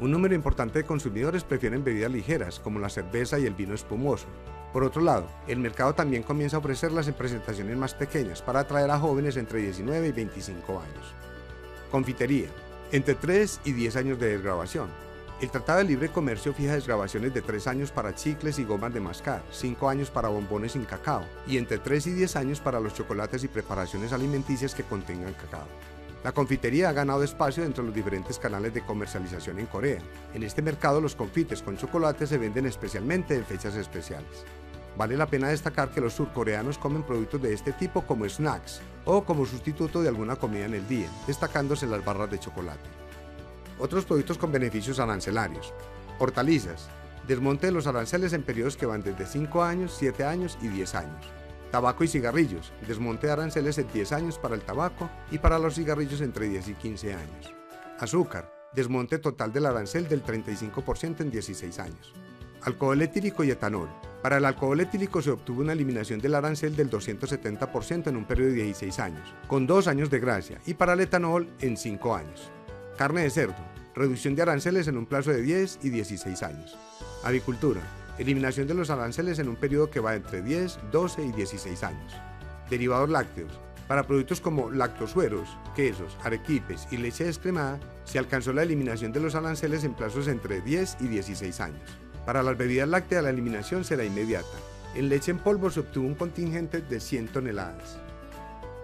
Un 0.01 0.11
número 0.11 0.35
importante 0.35 0.81
de 0.81 0.85
consumidores 0.85 1.45
prefieren 1.45 1.85
bebidas 1.85 2.11
ligeras, 2.11 2.59
como 2.59 2.81
la 2.81 2.89
cerveza 2.89 3.39
y 3.39 3.47
el 3.47 3.55
vino 3.55 3.75
espumoso. 3.75 4.27
Por 4.73 4.83
otro 4.83 5.01
lado, 5.01 5.29
el 5.47 5.61
mercado 5.61 5.95
también 5.95 6.25
comienza 6.25 6.57
a 6.57 6.59
ofrecerlas 6.59 7.07
en 7.07 7.15
presentaciones 7.15 7.77
más 7.77 7.95
pequeñas 7.95 8.43
para 8.43 8.61
atraer 8.61 8.91
a 8.91 8.99
jóvenes 8.99 9.37
entre 9.37 9.61
19 9.61 10.09
y 10.09 10.13
25 10.13 10.73
años. 10.81 11.15
Confitería. 11.93 12.49
Entre 12.91 13.15
3 13.15 13.61
y 13.65 13.73
10 13.73 13.97
años 13.97 14.19
de 14.19 14.31
desgrabación. 14.31 14.89
El 15.41 15.51
Tratado 15.51 15.79
de 15.79 15.85
Libre 15.85 16.09
Comercio 16.09 16.53
fija 16.53 16.75
desgrabaciones 16.75 17.33
de 17.33 17.43
3 17.43 17.67
años 17.69 17.93
para 17.93 18.17
chicles 18.17 18.59
y 18.59 18.65
gomas 18.65 18.93
de 18.93 19.01
mascar, 19.01 19.45
5 19.53 19.89
años 19.89 20.11
para 20.11 20.29
bombones 20.29 20.73
sin 20.73 20.85
cacao 20.85 21.25
y 21.47 21.57
entre 21.57 21.79
3 21.79 22.09
y 22.09 22.13
10 22.13 22.37
años 22.37 22.61
para 22.61 22.81
los 22.81 22.95
chocolates 22.95 23.45
y 23.45 23.49
preparaciones 23.49 24.13
alimenticias 24.13 24.75
que 24.75 24.83
contengan 24.83 25.35
cacao. 25.35 25.67
La 26.25 26.33
confitería 26.33 26.89
ha 26.89 26.93
ganado 26.93 27.23
espacio 27.23 27.63
dentro 27.63 27.83
de 27.83 27.89
los 27.89 27.95
diferentes 27.95 28.39
canales 28.39 28.73
de 28.73 28.81
comercialización 28.81 29.59
en 29.59 29.67
Corea. 29.67 30.01
En 30.33 30.43
este 30.43 30.63
mercado 30.63 30.99
los 30.99 31.15
confites 31.15 31.61
con 31.61 31.77
chocolate 31.77 32.27
se 32.27 32.39
venden 32.39 32.65
especialmente 32.65 33.35
en 33.35 33.45
fechas 33.45 33.75
especiales. 33.75 34.47
Vale 34.97 35.19
la 35.19 35.27
pena 35.27 35.49
destacar 35.49 35.91
que 35.91 36.01
los 36.01 36.15
surcoreanos 36.15 36.79
comen 36.79 37.03
productos 37.03 37.43
de 37.43 37.53
este 37.53 37.73
tipo 37.73 38.07
como 38.07 38.27
snacks 38.27 38.81
o 39.05 39.23
como 39.23 39.45
sustituto 39.45 40.01
de 40.01 40.09
alguna 40.09 40.37
comida 40.37 40.65
en 40.65 40.73
el 40.73 40.89
día, 40.89 41.11
destacándose 41.27 41.87
las 41.87 42.03
barras 42.03 42.31
de 42.31 42.41
chocolate. 42.41 42.89
Otros 43.79 44.07
productos 44.07 44.39
con 44.39 44.51
beneficios 44.51 44.99
arancelarios. 45.01 45.75
Hortalizas. 46.19 46.89
Desmonte 47.29 47.67
de 47.67 47.73
los 47.73 47.87
aranceles 47.87 48.33
en 48.33 48.45
periodos 48.45 48.79
que 48.79 48.87
van 48.87 49.03
desde 49.03 49.27
5 49.27 49.63
años, 49.63 49.95
7 49.99 50.25
años 50.25 50.57
y 50.63 50.69
10 50.69 50.95
años. 50.95 51.44
Tabaco 51.75 52.05
y 52.05 52.07
cigarrillos. 52.07 52.73
Desmonte 52.87 53.27
de 53.27 53.33
aranceles 53.33 53.79
en 53.79 53.89
10 53.93 54.13
años 54.13 54.39
para 54.39 54.55
el 54.55 54.61
tabaco 54.61 55.11
y 55.33 55.39
para 55.39 55.59
los 55.59 55.75
cigarrillos 55.75 56.21
entre 56.21 56.49
10 56.49 56.69
y 56.69 56.75
15 56.75 57.15
años. 57.15 57.53
Azúcar. 57.99 58.49
Desmonte 58.73 59.19
total 59.19 59.53
del 59.53 59.67
arancel 59.67 60.09
del 60.09 60.23
35% 60.23 61.23
en 61.23 61.33
16 61.33 61.81
años. 61.81 62.15
Alcohol 62.63 63.03
etílico 63.03 63.43
y 63.43 63.51
etanol. 63.51 63.89
Para 64.23 64.37
el 64.37 64.45
alcohol 64.45 64.79
etílico 64.79 65.21
se 65.21 65.33
obtuvo 65.33 65.63
una 65.63 65.73
eliminación 65.73 66.21
del 66.21 66.37
arancel 66.37 66.77
del 66.77 66.89
270% 66.89 68.07
en 68.07 68.17
un 68.19 68.25
periodo 68.25 68.51
de 68.51 68.63
16 68.67 69.01
años, 69.01 69.35
con 69.49 69.67
2 69.67 69.89
años 69.89 70.11
de 70.11 70.21
gracia, 70.21 70.61
y 70.67 70.75
para 70.75 70.93
el 70.93 71.01
etanol 71.01 71.49
en 71.61 71.77
5 71.77 72.15
años. 72.15 72.53
Carne 72.97 73.23
de 73.23 73.31
cerdo. 73.31 73.57
Reducción 73.97 74.37
de 74.37 74.43
aranceles 74.43 74.87
en 74.87 74.97
un 74.97 75.07
plazo 75.07 75.33
de 75.33 75.43
10 75.43 75.81
y 75.83 75.91
16 75.91 76.41
años. 76.45 76.79
Avicultura 77.25 77.81
Eliminación 78.17 78.69
de 78.69 78.75
los 78.75 78.91
aranceles 78.91 79.41
en 79.41 79.49
un 79.49 79.57
periodo 79.57 79.91
que 79.91 79.99
va 79.99 80.15
entre 80.15 80.41
10, 80.41 80.79
12 80.93 81.25
y 81.25 81.33
16 81.33 81.83
años. 81.83 82.13
Derivados 82.71 83.11
lácteos. 83.11 83.51
Para 83.89 84.07
productos 84.07 84.41
como 84.41 84.71
lactosueros, 84.71 85.49
quesos, 85.75 86.17
arequipes 86.23 86.87
y 86.93 86.97
leche 86.97 87.25
descremada, 87.25 87.81
se 88.05 88.21
alcanzó 88.21 88.53
la 88.53 88.63
eliminación 88.63 89.13
de 89.13 89.19
los 89.19 89.35
aranceles 89.35 89.83
en 89.83 89.95
plazos 89.95 90.29
entre 90.29 90.61
10 90.61 90.99
y 91.01 91.09
16 91.09 91.61
años. 91.61 91.99
Para 92.25 92.45
las 92.45 92.57
bebidas 92.57 92.89
lácteas 92.89 93.25
la 93.25 93.31
eliminación 93.31 93.85
será 93.85 94.05
inmediata. 94.05 94.47
En 94.95 95.09
leche 95.09 95.33
en 95.33 95.39
polvo 95.39 95.69
se 95.71 95.81
obtuvo 95.81 96.07
un 96.07 96.15
contingente 96.15 96.81
de 96.83 97.01
100 97.01 97.29
toneladas. 97.29 97.99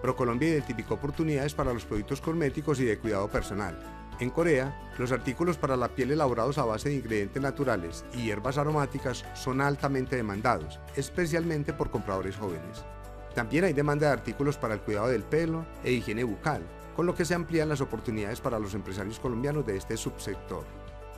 ProColombia 0.01 0.49
identificó 0.49 0.95
oportunidades 0.95 1.53
para 1.53 1.73
los 1.73 1.85
productos 1.85 2.19
cosméticos 2.19 2.81
y 2.81 2.85
de 2.85 2.99
cuidado 2.99 3.29
personal, 3.29 3.79
en 4.21 4.29
Corea, 4.29 4.79
los 4.99 5.11
artículos 5.11 5.57
para 5.57 5.75
la 5.75 5.89
piel 5.89 6.11
elaborados 6.11 6.59
a 6.59 6.65
base 6.65 6.89
de 6.89 6.95
ingredientes 6.95 7.41
naturales 7.41 8.05
y 8.13 8.25
hierbas 8.25 8.59
aromáticas 8.59 9.25
son 9.33 9.61
altamente 9.61 10.15
demandados, 10.15 10.79
especialmente 10.95 11.73
por 11.73 11.89
compradores 11.89 12.37
jóvenes. 12.37 12.85
También 13.33 13.63
hay 13.63 13.73
demanda 13.73 14.07
de 14.07 14.13
artículos 14.13 14.57
para 14.57 14.75
el 14.75 14.81
cuidado 14.81 15.07
del 15.07 15.23
pelo 15.23 15.65
e 15.83 15.91
higiene 15.91 16.23
bucal, 16.23 16.61
con 16.95 17.07
lo 17.07 17.15
que 17.15 17.25
se 17.25 17.33
amplían 17.33 17.69
las 17.69 17.81
oportunidades 17.81 18.39
para 18.41 18.59
los 18.59 18.75
empresarios 18.75 19.19
colombianos 19.19 19.65
de 19.65 19.77
este 19.77 19.97
subsector. 19.97 20.65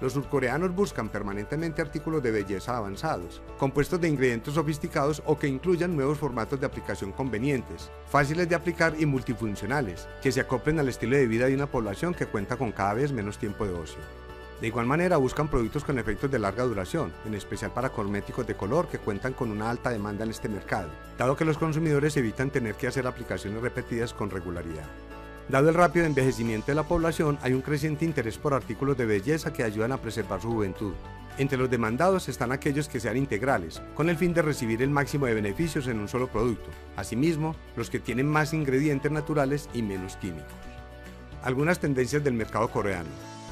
Los 0.03 0.11
surcoreanos 0.11 0.75
buscan 0.75 1.07
permanentemente 1.07 1.81
artículos 1.81 2.21
de 2.21 2.31
belleza 2.31 2.75
avanzados, 2.75 3.41
compuestos 3.57 4.01
de 4.01 4.09
ingredientes 4.09 4.55
sofisticados 4.55 5.23
o 5.25 5.39
que 5.39 5.47
incluyan 5.47 5.95
nuevos 5.95 6.17
formatos 6.17 6.59
de 6.59 6.65
aplicación 6.65 7.13
convenientes, 7.13 7.89
fáciles 8.09 8.49
de 8.49 8.55
aplicar 8.55 8.95
y 8.99 9.05
multifuncionales, 9.05 10.09
que 10.21 10.33
se 10.33 10.41
acoplen 10.41 10.77
al 10.77 10.89
estilo 10.89 11.15
de 11.15 11.25
vida 11.25 11.45
de 11.45 11.55
una 11.55 11.67
población 11.67 12.13
que 12.13 12.25
cuenta 12.25 12.57
con 12.57 12.73
cada 12.73 12.95
vez 12.95 13.13
menos 13.13 13.37
tiempo 13.37 13.65
de 13.65 13.75
ocio. 13.75 14.01
De 14.59 14.67
igual 14.67 14.87
manera 14.87 15.15
buscan 15.15 15.47
productos 15.47 15.85
con 15.85 15.97
efectos 15.97 16.29
de 16.29 16.39
larga 16.39 16.65
duración, 16.65 17.13
en 17.25 17.35
especial 17.35 17.71
para 17.71 17.87
cosméticos 17.87 18.45
de 18.45 18.55
color 18.55 18.89
que 18.89 18.99
cuentan 18.99 19.31
con 19.31 19.51
una 19.51 19.69
alta 19.69 19.89
demanda 19.89 20.25
en 20.25 20.31
este 20.31 20.49
mercado, 20.49 20.89
dado 21.17 21.37
que 21.37 21.45
los 21.45 21.57
consumidores 21.57 22.17
evitan 22.17 22.49
tener 22.49 22.75
que 22.75 22.87
hacer 22.87 23.07
aplicaciones 23.07 23.61
repetidas 23.61 24.13
con 24.13 24.29
regularidad. 24.29 24.83
Dado 25.49 25.69
el 25.69 25.75
rápido 25.75 26.05
envejecimiento 26.05 26.67
de 26.67 26.75
la 26.75 26.83
población, 26.83 27.37
hay 27.41 27.53
un 27.53 27.61
creciente 27.61 28.05
interés 28.05 28.37
por 28.37 28.53
artículos 28.53 28.97
de 28.97 29.05
belleza 29.05 29.51
que 29.51 29.63
ayudan 29.63 29.91
a 29.91 29.97
preservar 29.97 30.41
su 30.41 30.49
juventud. 30.49 30.93
Entre 31.37 31.57
los 31.57 31.69
demandados 31.69 32.29
están 32.29 32.51
aquellos 32.51 32.87
que 32.87 32.99
sean 32.99 33.17
integrales, 33.17 33.81
con 33.95 34.09
el 34.09 34.17
fin 34.17 34.33
de 34.33 34.41
recibir 34.41 34.81
el 34.81 34.89
máximo 34.89 35.25
de 35.25 35.33
beneficios 35.33 35.87
en 35.87 35.99
un 35.99 36.07
solo 36.07 36.27
producto. 36.27 36.69
Asimismo, 36.95 37.55
los 37.75 37.89
que 37.89 37.99
tienen 37.99 38.27
más 38.27 38.53
ingredientes 38.53 39.11
naturales 39.11 39.67
y 39.73 39.81
menos 39.81 40.15
químicos. 40.15 40.53
Algunas 41.43 41.79
tendencias 41.79 42.23
del 42.23 42.35
mercado 42.35 42.69
coreano. 42.69 43.09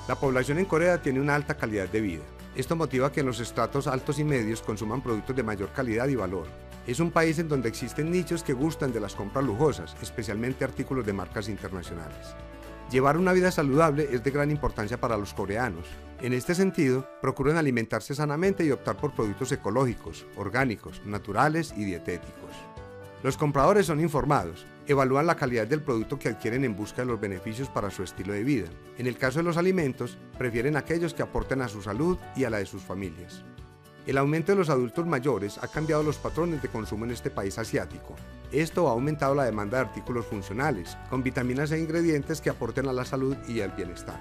La 0.08 0.16
población 0.16 0.60
en 0.60 0.66
Corea 0.66 1.02
tiene 1.02 1.20
una 1.20 1.36
alta 1.36 1.58
calidad 1.58 1.90
de 1.90 2.02
vida. 2.02 2.24
Esto 2.56 2.76
motiva 2.76 3.12
que 3.12 3.20
en 3.20 3.26
los 3.26 3.40
estratos 3.40 3.88
altos 3.88 4.20
y 4.20 4.24
medios 4.24 4.62
consuman 4.62 5.02
productos 5.02 5.36
de 5.36 5.44
mayor 5.44 5.72
calidad 5.74 6.08
y 6.08 6.16
valor. 6.16 6.48
Es 6.88 7.00
un 7.00 7.12
país 7.12 7.38
en 7.38 7.48
donde 7.48 7.70
existen 7.70 8.10
nichos 8.10 8.44
que 8.44 8.54
gustan 8.54 8.92
de 8.92 9.00
las 9.00 9.14
compras 9.14 9.46
lujosas, 9.46 9.96
especialmente 10.02 10.64
artículos 10.64 11.06
de 11.06 11.14
marcas 11.14 11.48
internacionales. 11.48 12.36
Llevar 12.90 13.18
una 13.18 13.34
vida 13.34 13.52
saludable 13.52 14.10
es 14.12 14.24
de 14.24 14.32
gran 14.32 14.50
importancia 14.50 15.00
para 15.00 15.16
los 15.16 15.34
coreanos. 15.34 15.86
En 16.22 16.34
este 16.34 16.56
sentido, 16.56 17.08
procuran 17.22 17.58
alimentarse 17.58 18.16
sanamente 18.16 18.66
y 18.66 18.72
optar 18.72 18.98
por 18.98 19.14
productos 19.14 19.52
ecológicos, 19.52 20.26
orgánicos, 20.36 21.02
naturales 21.06 21.74
y 21.78 21.86
dietéticos. 21.86 22.52
Los 23.24 23.38
compradores 23.38 23.86
son 23.86 24.00
informados, 24.00 24.66
evalúan 24.88 25.28
la 25.28 25.36
calidad 25.36 25.68
del 25.68 25.84
producto 25.84 26.18
que 26.18 26.30
adquieren 26.30 26.66
en 26.66 26.76
busca 26.76 27.04
de 27.04 27.08
los 27.08 27.22
beneficios 27.22 27.70
para 27.70 27.92
su 27.92 28.02
estilo 28.02 28.34
de 28.34 28.44
vida. 28.44 28.68
En 28.98 29.06
el 29.06 29.18
caso 29.18 29.40
de 29.40 29.44
los 29.44 29.58
alimentos, 29.58 30.18
prefieren 30.40 30.76
aquellos 30.76 31.14
que 31.14 31.22
aporten 31.22 31.62
a 31.62 31.68
su 31.68 31.84
salud 31.84 32.18
y 32.36 32.46
a 32.46 32.50
la 32.50 32.58
de 32.58 32.66
sus 32.66 32.82
familias. 32.82 33.46
El 34.08 34.18
aumento 34.18 34.52
de 34.52 34.58
los 34.58 34.70
adultos 34.70 35.06
mayores 35.06 35.60
ha 35.60 35.68
cambiado 35.68 36.02
los 36.02 36.18
patrones 36.18 36.62
de 36.62 36.70
consumo 36.70 37.06
en 37.06 37.12
este 37.12 37.30
país 37.30 37.60
asiático. 37.60 38.16
Esto 38.52 38.88
ha 38.88 38.92
aumentado 38.92 39.36
la 39.36 39.46
demanda 39.46 39.78
de 39.78 39.86
artículos 39.86 40.26
funcionales, 40.26 40.98
con 41.10 41.22
vitaminas 41.22 41.72
e 41.72 41.80
ingredientes 41.80 42.42
que 42.42 42.50
aporten 42.50 42.88
a 42.88 42.94
la 42.94 43.06
salud 43.06 43.38
y 43.48 43.62
al 43.62 43.72
bienestar. 43.72 44.20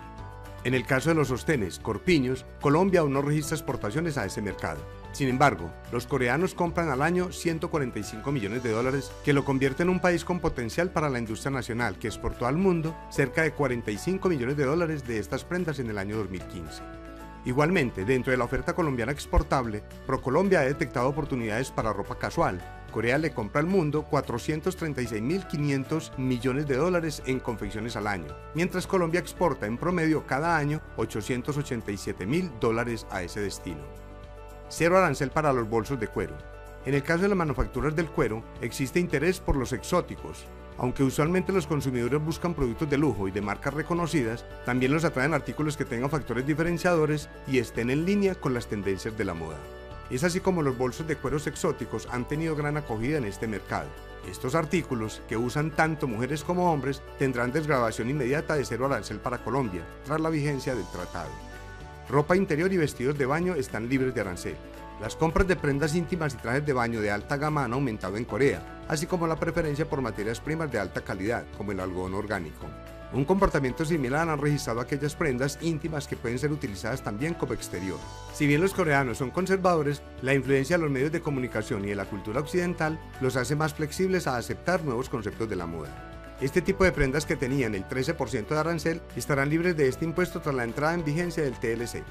En 0.64 0.74
el 0.74 0.84
caso 0.84 1.08
de 1.08 1.14
los 1.14 1.28
sostenes, 1.28 1.78
corpiños, 1.78 2.44
Colombia 2.60 3.00
aún 3.00 3.14
no 3.14 3.22
registra 3.22 3.56
exportaciones 3.56 4.18
a 4.18 4.26
ese 4.26 4.42
mercado. 4.42 4.80
Sin 5.12 5.28
embargo, 5.28 5.72
los 5.90 6.06
coreanos 6.06 6.54
compran 6.54 6.90
al 6.90 7.00
año 7.00 7.32
145 7.32 8.30
millones 8.30 8.62
de 8.62 8.72
dólares, 8.72 9.10
que 9.24 9.32
lo 9.32 9.46
convierte 9.46 9.82
en 9.82 9.88
un 9.88 10.00
país 10.00 10.26
con 10.26 10.40
potencial 10.40 10.90
para 10.90 11.08
la 11.08 11.18
industria 11.18 11.50
nacional, 11.50 11.98
que 11.98 12.08
exportó 12.08 12.46
al 12.46 12.58
mundo 12.58 12.94
cerca 13.08 13.42
de 13.42 13.52
45 13.52 14.28
millones 14.28 14.58
de 14.58 14.66
dólares 14.66 15.06
de 15.06 15.18
estas 15.18 15.44
prendas 15.44 15.78
en 15.78 15.88
el 15.88 15.96
año 15.96 16.18
2015. 16.18 16.99
Igualmente, 17.44 18.04
dentro 18.04 18.32
de 18.32 18.36
la 18.36 18.44
oferta 18.44 18.74
colombiana 18.74 19.12
exportable, 19.12 19.82
ProColombia 20.06 20.60
ha 20.60 20.64
detectado 20.64 21.08
oportunidades 21.08 21.70
para 21.70 21.92
ropa 21.92 22.18
casual. 22.18 22.60
Corea 22.90 23.18
le 23.18 23.32
compra 23.32 23.60
al 23.60 23.66
mundo 23.66 24.04
436.500 24.10 26.18
millones 26.18 26.66
de 26.66 26.76
dólares 26.76 27.22
en 27.24 27.40
confecciones 27.40 27.96
al 27.96 28.08
año, 28.08 28.36
mientras 28.54 28.86
Colombia 28.86 29.20
exporta 29.20 29.66
en 29.66 29.78
promedio 29.78 30.26
cada 30.26 30.56
año 30.56 30.82
887.000 30.96 32.58
dólares 32.58 33.06
a 33.10 33.22
ese 33.22 33.40
destino. 33.40 33.80
Cero 34.68 34.98
arancel 34.98 35.30
para 35.30 35.52
los 35.52 35.68
bolsos 35.68 35.98
de 35.98 36.08
cuero. 36.08 36.36
En 36.84 36.94
el 36.94 37.02
caso 37.02 37.22
de 37.22 37.28
las 37.28 37.38
manufacturas 37.38 37.96
del 37.96 38.10
cuero, 38.10 38.44
existe 38.60 39.00
interés 39.00 39.40
por 39.40 39.56
los 39.56 39.72
exóticos, 39.72 40.44
aunque 40.80 41.02
usualmente 41.04 41.52
los 41.52 41.66
consumidores 41.66 42.24
buscan 42.24 42.54
productos 42.54 42.88
de 42.88 42.96
lujo 42.96 43.28
y 43.28 43.30
de 43.30 43.42
marcas 43.42 43.74
reconocidas, 43.74 44.46
también 44.64 44.92
los 44.92 45.04
atraen 45.04 45.34
artículos 45.34 45.76
que 45.76 45.84
tengan 45.84 46.08
factores 46.08 46.46
diferenciadores 46.46 47.28
y 47.46 47.58
estén 47.58 47.90
en 47.90 48.06
línea 48.06 48.34
con 48.34 48.54
las 48.54 48.66
tendencias 48.66 49.16
de 49.18 49.26
la 49.26 49.34
moda. 49.34 49.58
Es 50.08 50.24
así 50.24 50.40
como 50.40 50.62
los 50.62 50.78
bolsos 50.78 51.06
de 51.06 51.16
cueros 51.16 51.46
exóticos 51.46 52.08
han 52.10 52.26
tenido 52.26 52.56
gran 52.56 52.78
acogida 52.78 53.18
en 53.18 53.26
este 53.26 53.46
mercado. 53.46 53.88
Estos 54.26 54.54
artículos, 54.54 55.20
que 55.28 55.36
usan 55.36 55.70
tanto 55.70 56.08
mujeres 56.08 56.42
como 56.42 56.72
hombres, 56.72 57.02
tendrán 57.18 57.52
desgrabación 57.52 58.08
inmediata 58.08 58.54
de 58.54 58.64
cero 58.64 58.86
arancel 58.86 59.18
para 59.18 59.44
Colombia, 59.44 59.82
tras 60.06 60.20
la 60.20 60.30
vigencia 60.30 60.74
del 60.74 60.90
tratado. 60.90 61.30
Ropa 62.08 62.36
interior 62.36 62.72
y 62.72 62.78
vestidos 62.78 63.18
de 63.18 63.26
baño 63.26 63.54
están 63.54 63.88
libres 63.90 64.14
de 64.14 64.22
arancel. 64.22 64.56
Las 65.00 65.16
compras 65.16 65.48
de 65.48 65.56
prendas 65.56 65.94
íntimas 65.94 66.34
y 66.34 66.36
trajes 66.36 66.66
de 66.66 66.74
baño 66.74 67.00
de 67.00 67.10
alta 67.10 67.38
gama 67.38 67.64
han 67.64 67.72
aumentado 67.72 68.18
en 68.18 68.26
Corea, 68.26 68.84
así 68.86 69.06
como 69.06 69.26
la 69.26 69.40
preferencia 69.40 69.88
por 69.88 70.02
materias 70.02 70.40
primas 70.40 70.70
de 70.70 70.78
alta 70.78 71.00
calidad, 71.00 71.46
como 71.56 71.72
el 71.72 71.80
algodón 71.80 72.12
orgánico. 72.12 72.66
Un 73.14 73.24
comportamiento 73.24 73.86
similar 73.86 74.28
han 74.28 74.38
registrado 74.38 74.78
aquellas 74.78 75.16
prendas 75.16 75.58
íntimas 75.62 76.06
que 76.06 76.16
pueden 76.16 76.38
ser 76.38 76.52
utilizadas 76.52 77.02
también 77.02 77.32
como 77.32 77.54
exterior. 77.54 77.98
Si 78.34 78.46
bien 78.46 78.60
los 78.60 78.74
coreanos 78.74 79.16
son 79.16 79.30
conservadores, 79.30 80.02
la 80.20 80.34
influencia 80.34 80.76
de 80.76 80.82
los 80.82 80.92
medios 80.92 81.12
de 81.12 81.22
comunicación 81.22 81.82
y 81.86 81.88
de 81.88 81.96
la 81.96 82.04
cultura 82.04 82.40
occidental 82.40 83.00
los 83.22 83.36
hace 83.36 83.56
más 83.56 83.72
flexibles 83.72 84.26
a 84.26 84.36
aceptar 84.36 84.84
nuevos 84.84 85.08
conceptos 85.08 85.48
de 85.48 85.56
la 85.56 85.66
moda. 85.66 86.36
Este 86.42 86.60
tipo 86.60 86.84
de 86.84 86.92
prendas 86.92 87.24
que 87.24 87.36
tenían 87.36 87.74
el 87.74 87.88
13% 87.88 88.48
de 88.48 88.58
arancel 88.58 89.02
estarán 89.16 89.48
libres 89.48 89.76
de 89.78 89.88
este 89.88 90.04
impuesto 90.04 90.40
tras 90.40 90.54
la 90.54 90.64
entrada 90.64 90.92
en 90.92 91.04
vigencia 91.04 91.42
del 91.42 91.58
TLC. 91.58 92.04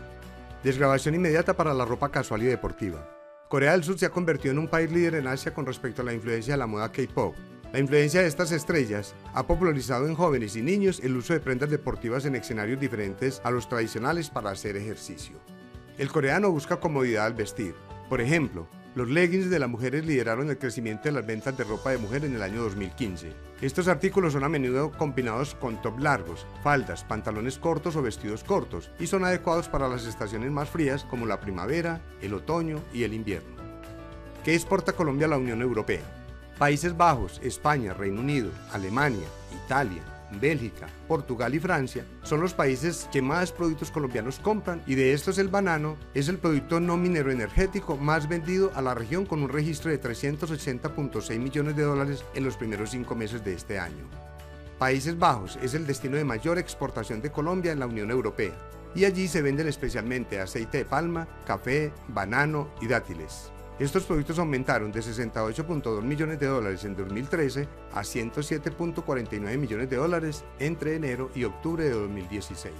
Desgrabación 0.63 1.15
inmediata 1.15 1.55
para 1.55 1.73
la 1.73 1.85
ropa 1.85 2.09
casual 2.09 2.43
y 2.43 2.47
deportiva. 2.47 3.07
Corea 3.47 3.71
del 3.71 3.85
Sur 3.85 3.97
se 3.97 4.05
ha 4.05 4.09
convertido 4.09 4.51
en 4.51 4.59
un 4.59 4.67
país 4.67 4.91
líder 4.91 5.15
en 5.15 5.27
Asia 5.27 5.53
con 5.53 5.65
respecto 5.65 6.01
a 6.01 6.05
la 6.05 6.13
influencia 6.13 6.53
de 6.53 6.57
la 6.57 6.67
moda 6.67 6.91
K-pop. 6.91 7.33
La 7.71 7.79
influencia 7.79 8.21
de 8.21 8.27
estas 8.27 8.51
estrellas 8.51 9.15
ha 9.33 9.47
popularizado 9.47 10.05
en 10.05 10.15
jóvenes 10.15 10.57
y 10.57 10.61
niños 10.61 10.99
el 11.01 11.15
uso 11.15 11.31
de 11.31 11.39
prendas 11.39 11.69
deportivas 11.69 12.25
en 12.25 12.35
escenarios 12.35 12.77
diferentes 12.77 13.39
a 13.45 13.51
los 13.51 13.69
tradicionales 13.69 14.29
para 14.29 14.51
hacer 14.51 14.75
ejercicio. 14.75 15.37
El 15.97 16.11
coreano 16.11 16.51
busca 16.51 16.81
comodidad 16.81 17.27
al 17.27 17.35
vestir. 17.35 17.73
Por 18.09 18.19
ejemplo, 18.19 18.67
los 18.99 19.07
leggings 19.07 19.49
de 19.49 19.59
las 19.59 19.69
mujeres 19.69 20.05
lideraron 20.05 20.49
el 20.49 20.57
crecimiento 20.57 21.03
de 21.03 21.13
las 21.13 21.25
ventas 21.25 21.57
de 21.57 21.63
ropa 21.63 21.91
de 21.91 21.97
mujer 21.97 22.25
en 22.25 22.35
el 22.35 22.41
año 22.41 22.63
2015. 22.63 23.31
Estos 23.61 23.87
artículos 23.87 24.33
son 24.33 24.43
a 24.43 24.49
menudo 24.49 24.91
combinados 24.91 25.55
con 25.55 25.81
top 25.81 25.99
largos, 25.99 26.45
faldas, 26.63 27.05
pantalones 27.05 27.57
cortos 27.59 27.95
o 27.95 28.01
vestidos 28.01 28.43
cortos 28.43 28.91
y 28.99 29.07
son 29.07 29.23
adecuados 29.23 29.69
para 29.69 29.87
las 29.87 30.05
estaciones 30.05 30.51
más 30.51 30.69
frías 30.69 31.05
como 31.05 31.25
la 31.25 31.39
primavera, 31.39 32.01
el 32.21 32.33
otoño 32.33 32.81
y 32.91 33.03
el 33.03 33.13
invierno. 33.13 33.55
¿Qué 34.43 34.53
exporta 34.53 34.91
Colombia 34.91 35.27
a 35.27 35.29
la 35.29 35.37
Unión 35.37 35.61
Europea? 35.61 36.03
Países 36.57 36.97
Bajos, 36.97 37.39
España, 37.41 37.93
Reino 37.93 38.19
Unido, 38.19 38.51
Alemania, 38.73 39.27
Italia, 39.65 40.03
Bélgica, 40.39 40.87
Portugal 41.07 41.55
y 41.55 41.59
Francia 41.59 42.05
son 42.23 42.41
los 42.41 42.53
países 42.53 43.09
que 43.11 43.21
más 43.21 43.51
productos 43.51 43.91
colombianos 43.91 44.39
compran 44.39 44.81
y 44.85 44.95
de 44.95 45.13
estos 45.13 45.37
el 45.37 45.47
banano 45.47 45.97
es 46.13 46.27
el 46.27 46.37
producto 46.37 46.79
no 46.79 46.97
minero 46.97 47.31
energético 47.31 47.97
más 47.97 48.29
vendido 48.29 48.71
a 48.75 48.81
la 48.81 48.93
región 48.93 49.25
con 49.25 49.43
un 49.43 49.49
registro 49.49 49.91
de 49.91 50.01
380.6 50.01 51.39
millones 51.39 51.75
de 51.75 51.83
dólares 51.83 52.23
en 52.35 52.43
los 52.43 52.57
primeros 52.57 52.91
cinco 52.91 53.15
meses 53.15 53.43
de 53.43 53.53
este 53.53 53.79
año. 53.79 54.07
Países 54.77 55.17
Bajos 55.17 55.57
es 55.61 55.73
el 55.73 55.85
destino 55.85 56.17
de 56.17 56.23
mayor 56.23 56.57
exportación 56.57 57.21
de 57.21 57.31
Colombia 57.31 57.71
en 57.71 57.79
la 57.79 57.87
Unión 57.87 58.11
Europea 58.11 58.53
y 58.95 59.05
allí 59.05 59.27
se 59.27 59.41
venden 59.41 59.67
especialmente 59.67 60.39
aceite 60.39 60.79
de 60.79 60.85
palma, 60.85 61.27
café, 61.45 61.91
banano 62.07 62.69
y 62.81 62.87
dátiles. 62.87 63.51
Estos 63.79 64.03
productos 64.03 64.37
aumentaron 64.39 64.91
de 64.91 64.99
68.2 64.99 66.01
millones 66.01 66.37
de 66.37 66.47
dólares 66.47 66.83
en 66.83 66.97
2013 66.97 67.65
a 67.93 68.01
107.49 68.01 69.57
millones 69.57 69.89
de 69.89 69.95
dólares 69.95 70.43
entre 70.59 70.95
enero 70.95 71.31
y 71.33 71.45
octubre 71.45 71.85
de 71.85 71.91
2016. 71.91 72.73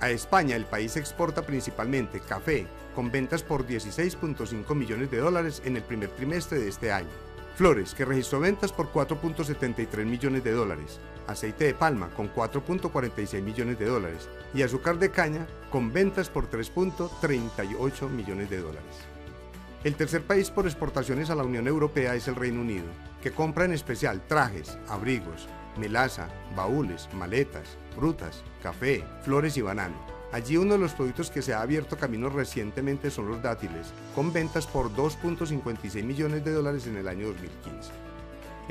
A 0.00 0.10
España 0.10 0.56
el 0.56 0.64
país 0.64 0.96
exporta 0.96 1.42
principalmente 1.42 2.18
café, 2.18 2.66
con 2.96 3.12
ventas 3.12 3.44
por 3.44 3.64
16.5 3.64 4.74
millones 4.74 5.08
de 5.08 5.18
dólares 5.18 5.62
en 5.64 5.76
el 5.76 5.84
primer 5.84 6.10
trimestre 6.10 6.58
de 6.58 6.68
este 6.68 6.90
año. 6.90 7.06
Flores, 7.54 7.94
que 7.94 8.04
registró 8.04 8.40
ventas 8.40 8.72
por 8.72 8.92
4.73 8.92 10.04
millones 10.04 10.42
de 10.42 10.50
dólares. 10.50 10.98
Aceite 11.28 11.66
de 11.66 11.74
palma, 11.74 12.10
con 12.16 12.28
4.46 12.34 13.40
millones 13.40 13.78
de 13.78 13.86
dólares. 13.86 14.28
Y 14.52 14.62
azúcar 14.62 14.98
de 14.98 15.12
caña, 15.12 15.46
con 15.70 15.92
ventas 15.92 16.28
por 16.28 16.50
3.38 16.50 18.08
millones 18.10 18.50
de 18.50 18.58
dólares. 18.58 19.12
El 19.84 19.96
tercer 19.96 20.22
país 20.22 20.48
por 20.48 20.66
exportaciones 20.66 21.28
a 21.28 21.34
la 21.34 21.42
Unión 21.42 21.66
Europea 21.66 22.14
es 22.14 22.28
el 22.28 22.36
Reino 22.36 22.60
Unido, 22.60 22.86
que 23.20 23.32
compra 23.32 23.64
en 23.64 23.72
especial 23.72 24.22
trajes, 24.28 24.78
abrigos, 24.88 25.48
melaza, 25.76 26.28
baúles, 26.54 27.08
maletas, 27.14 27.76
frutas, 27.96 28.44
café, 28.62 29.04
flores 29.22 29.56
y 29.56 29.60
banano. 29.60 29.96
Allí 30.30 30.56
uno 30.56 30.74
de 30.74 30.78
los 30.78 30.92
productos 30.92 31.32
que 31.32 31.42
se 31.42 31.52
ha 31.52 31.62
abierto 31.62 31.96
camino 31.96 32.28
recientemente 32.28 33.10
son 33.10 33.28
los 33.28 33.42
dátiles, 33.42 33.92
con 34.14 34.32
ventas 34.32 34.68
por 34.68 34.88
2.56 34.94 36.04
millones 36.04 36.44
de 36.44 36.52
dólares 36.52 36.86
en 36.86 36.98
el 36.98 37.08
año 37.08 37.26
2015. 37.26 37.90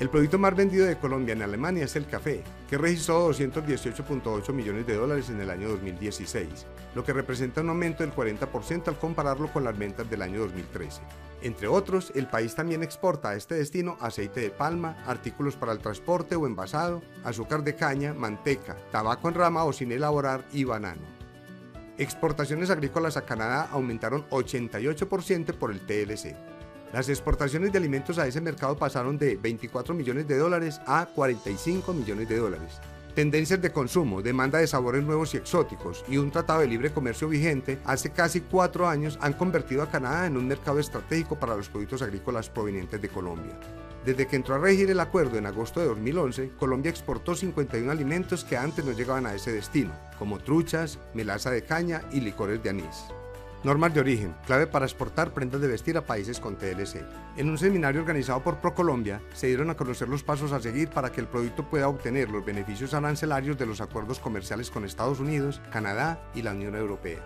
El 0.02 0.10
producto 0.10 0.40
más 0.40 0.56
vendido 0.56 0.88
de 0.88 0.98
Colombia 0.98 1.34
en 1.34 1.44
Alemania 1.44 1.86
es 1.86 1.96
el 1.96 2.08
café, 2.08 2.44
que 2.68 2.80
registró 2.80 3.30
218.8 3.30 4.52
millones 4.52 4.88
de 4.88 4.96
dólares 4.96 5.30
en 5.30 5.40
el 5.40 5.52
año 5.52 5.70
2016, 5.70 6.66
lo 6.96 7.04
que 7.04 7.14
representa 7.14 7.62
un 7.62 7.70
aumento 7.70 8.02
del 8.02 8.12
40% 8.12 8.88
al 8.88 8.98
compararlo 8.98 9.54
con 9.54 9.64
las 9.64 9.78
ventas 9.78 10.10
del 10.10 10.24
año 10.24 10.40
2013. 10.40 11.02
Entre 11.44 11.68
otros, 11.68 12.12
el 12.16 12.26
país 12.26 12.56
también 12.56 12.82
exporta 12.82 13.30
a 13.30 13.36
este 13.36 13.54
destino 13.54 13.96
aceite 14.02 14.40
de 14.40 14.50
palma, 14.50 14.98
artículos 15.06 15.56
para 15.56 15.72
el 15.72 15.78
transporte 15.78 16.36
o 16.36 16.48
envasado, 16.48 17.04
azúcar 17.24 17.64
de 17.64 17.76
caña, 17.76 18.16
manteca, 18.16 18.76
tabaco 18.92 19.30
en 19.30 19.36
rama 19.36 19.66
o 19.66 19.72
sin 19.72 19.92
elaborar 19.92 20.44
y 20.52 20.64
banano. 20.64 21.04
Exportaciones 22.00 22.72
agrícolas 22.72 23.18
a 23.18 23.26
Canadá 23.28 23.70
aumentaron 23.72 24.28
88% 24.32 25.54
por 25.60 25.70
el 25.70 25.82
TLC. 25.82 26.51
Las 26.94 27.08
exportaciones 27.08 27.72
de 27.72 27.78
alimentos 27.78 28.18
a 28.20 28.28
ese 28.28 28.42
mercado 28.42 28.76
pasaron 28.76 29.18
de 29.18 29.38
24 29.38 29.94
millones 29.94 30.28
de 30.28 30.38
dólares 30.38 30.82
a 30.86 31.06
45 31.06 31.94
millones 31.94 32.28
de 32.28 32.38
dólares. 32.38 32.82
Tendencias 33.16 33.62
de 33.62 33.72
consumo, 33.72 34.22
demanda 34.22 34.60
de 34.60 34.68
sabores 34.68 35.04
nuevos 35.04 35.34
y 35.34 35.38
exóticos 35.38 36.04
y 36.10 36.18
un 36.18 36.32
tratado 36.32 36.62
de 36.62 36.68
libre 36.68 36.92
comercio 36.92 37.30
vigente 37.30 37.80
hace 37.86 38.12
casi 38.12 38.42
cuatro 38.42 38.88
años 38.90 39.18
han 39.22 39.34
convertido 39.34 39.84
a 39.84 39.90
Canadá 39.90 40.28
en 40.28 40.36
un 40.36 40.48
mercado 40.48 40.80
estratégico 40.80 41.38
para 41.38 41.56
los 41.56 41.70
productos 41.70 42.02
agrícolas 42.02 42.50
provenientes 42.50 43.02
de 43.02 43.10
Colombia. 43.10 43.58
Desde 44.06 44.28
que 44.28 44.36
entró 44.36 44.56
a 44.56 44.60
regir 44.60 44.90
el 44.90 45.00
acuerdo 45.00 45.38
en 45.38 45.46
agosto 45.46 45.80
de 45.80 45.88
2011, 45.88 46.52
Colombia 46.58 46.90
exportó 46.90 47.36
51 47.36 47.90
alimentos 47.92 48.44
que 48.44 48.58
antes 48.58 48.84
no 48.84 48.92
llegaban 48.92 49.26
a 49.26 49.34
ese 49.34 49.54
destino, 49.54 49.92
como 50.18 50.40
truchas, 50.40 50.98
melaza 51.14 51.52
de 51.52 51.64
caña 51.64 52.02
y 52.12 52.20
licores 52.20 52.64
de 52.64 52.70
anís. 52.70 53.06
Normas 53.64 53.94
de 53.94 54.00
origen, 54.00 54.34
clave 54.48 54.66
para 54.66 54.86
exportar 54.86 55.36
prendas 55.36 55.62
de 55.62 55.68
vestir 55.68 55.96
a 55.96 56.04
países 56.04 56.40
con 56.40 56.56
TLC. 56.56 57.06
En 57.38 57.48
un 57.48 57.60
seminario 57.60 58.02
organizado 58.02 58.42
por 58.42 58.58
ProColombia, 58.58 59.22
se 59.34 59.48
dieron 59.48 59.70
a 59.70 59.76
conocer 59.76 60.10
los 60.10 60.24
pasos 60.24 60.52
a 60.52 60.60
seguir 60.60 60.90
para 60.90 61.12
que 61.12 61.22
el 61.22 61.28
producto 61.28 61.70
pueda 61.70 61.88
obtener 61.88 62.32
los 62.32 62.44
beneficios 62.44 62.96
arancelarios 62.96 63.60
de 63.60 63.68
los 63.68 63.80
acuerdos 63.80 64.18
comerciales 64.18 64.72
con 64.72 64.84
Estados 64.84 65.20
Unidos, 65.20 65.62
Canadá 65.72 66.20
y 66.34 66.42
la 66.42 66.54
Unión 66.54 66.76
Europea. 66.76 67.20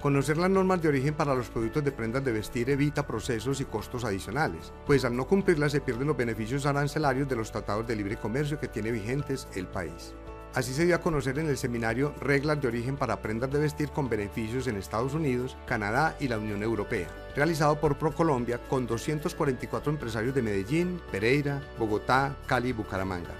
Conocer 0.00 0.38
las 0.38 0.50
normas 0.50 0.80
de 0.80 0.88
origen 0.88 1.12
para 1.12 1.34
los 1.34 1.50
productos 1.50 1.84
de 1.84 1.92
prendas 1.92 2.24
de 2.24 2.32
vestir 2.32 2.70
evita 2.70 3.06
procesos 3.06 3.60
y 3.60 3.66
costos 3.66 4.04
adicionales, 4.04 4.72
pues 4.86 5.04
al 5.04 5.14
no 5.14 5.26
cumplirlas 5.26 5.72
se 5.72 5.82
pierden 5.82 6.08
los 6.08 6.16
beneficios 6.16 6.64
arancelarios 6.64 7.28
de 7.28 7.36
los 7.36 7.52
tratados 7.52 7.86
de 7.86 7.96
libre 7.96 8.16
comercio 8.16 8.58
que 8.58 8.66
tiene 8.66 8.90
vigentes 8.92 9.46
el 9.54 9.66
país. 9.66 10.14
Así 10.54 10.74
se 10.74 10.84
dio 10.84 10.94
a 10.94 11.00
conocer 11.00 11.38
en 11.38 11.48
el 11.48 11.56
seminario 11.56 12.14
Reglas 12.20 12.60
de 12.60 12.68
origen 12.68 12.98
para 12.98 13.22
prendas 13.22 13.50
de 13.50 13.58
vestir 13.58 13.88
con 13.88 14.10
beneficios 14.10 14.66
en 14.66 14.76
Estados 14.76 15.14
Unidos, 15.14 15.56
Canadá 15.64 16.14
y 16.20 16.28
la 16.28 16.36
Unión 16.36 16.62
Europea, 16.62 17.08
realizado 17.34 17.80
por 17.80 17.96
ProColombia 17.96 18.58
con 18.68 18.86
244 18.86 19.90
empresarios 19.90 20.34
de 20.34 20.42
Medellín, 20.42 21.00
Pereira, 21.10 21.62
Bogotá, 21.78 22.36
Cali 22.46 22.68
y 22.68 22.72
Bucaramanga. 22.72 23.30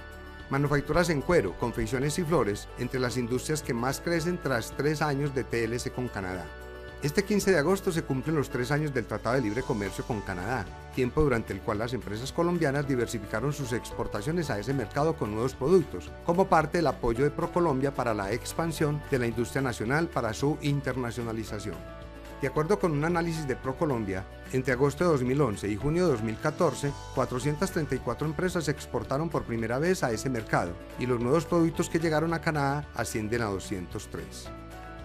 Manufacturas 0.49 1.11
en 1.11 1.21
cuero, 1.21 1.55
confecciones 1.59 2.17
y 2.17 2.23
flores, 2.23 2.67
entre 2.79 2.99
las 2.99 3.15
industrias 3.15 3.61
que 3.61 3.75
más 3.75 4.01
crecen 4.01 4.39
tras 4.41 4.71
tres 4.75 5.03
años 5.03 5.35
de 5.35 5.43
TLC 5.43 5.93
con 5.93 6.07
Canadá. 6.07 6.45
Este 7.03 7.25
15 7.25 7.51
de 7.51 7.59
agosto 7.59 7.91
se 7.91 8.03
cumplen 8.03 8.37
los 8.37 8.49
tres 8.49 8.71
años 8.71 8.93
del 8.93 9.05
Tratado 9.05 9.35
de 9.35 9.41
Libre 9.41 9.61
Comercio 9.61 10.05
con 10.05 10.21
Canadá, 10.21 10.65
tiempo 10.95 11.21
durante 11.21 11.51
el 11.51 11.59
cual 11.59 11.79
las 11.79 11.93
empresas 11.93 12.31
colombianas 12.31 12.87
diversificaron 12.87 13.51
sus 13.51 13.73
exportaciones 13.73 14.49
a 14.49 14.57
ese 14.57 14.73
mercado 14.73 15.13
con 15.17 15.31
nuevos 15.31 15.53
productos, 15.53 16.09
como 16.25 16.47
parte 16.47 16.77
del 16.77 16.87
apoyo 16.87 17.25
de 17.25 17.29
ProColombia 17.29 17.93
para 17.93 18.13
la 18.13 18.31
expansión 18.31 19.01
de 19.11 19.19
la 19.19 19.27
industria 19.27 19.61
nacional 19.61 20.07
para 20.07 20.33
su 20.33 20.57
internacionalización. 20.61 21.75
De 22.41 22.47
acuerdo 22.47 22.79
con 22.79 22.93
un 22.93 23.03
análisis 23.03 23.49
de 23.49 23.57
ProColombia, 23.57 24.23
entre 24.53 24.71
agosto 24.71 25.03
de 25.03 25.09
2011 25.09 25.67
y 25.67 25.75
junio 25.75 26.05
de 26.05 26.11
2014, 26.13 26.93
434 27.15 28.25
empresas 28.25 28.69
exportaron 28.69 29.29
por 29.29 29.43
primera 29.43 29.77
vez 29.77 30.05
a 30.05 30.11
ese 30.13 30.29
mercado 30.29 30.71
y 30.97 31.05
los 31.05 31.19
nuevos 31.19 31.43
productos 31.43 31.89
que 31.89 31.99
llegaron 31.99 32.33
a 32.33 32.39
Canadá 32.39 32.87
ascienden 32.95 33.41
a 33.41 33.47
203. 33.47 34.47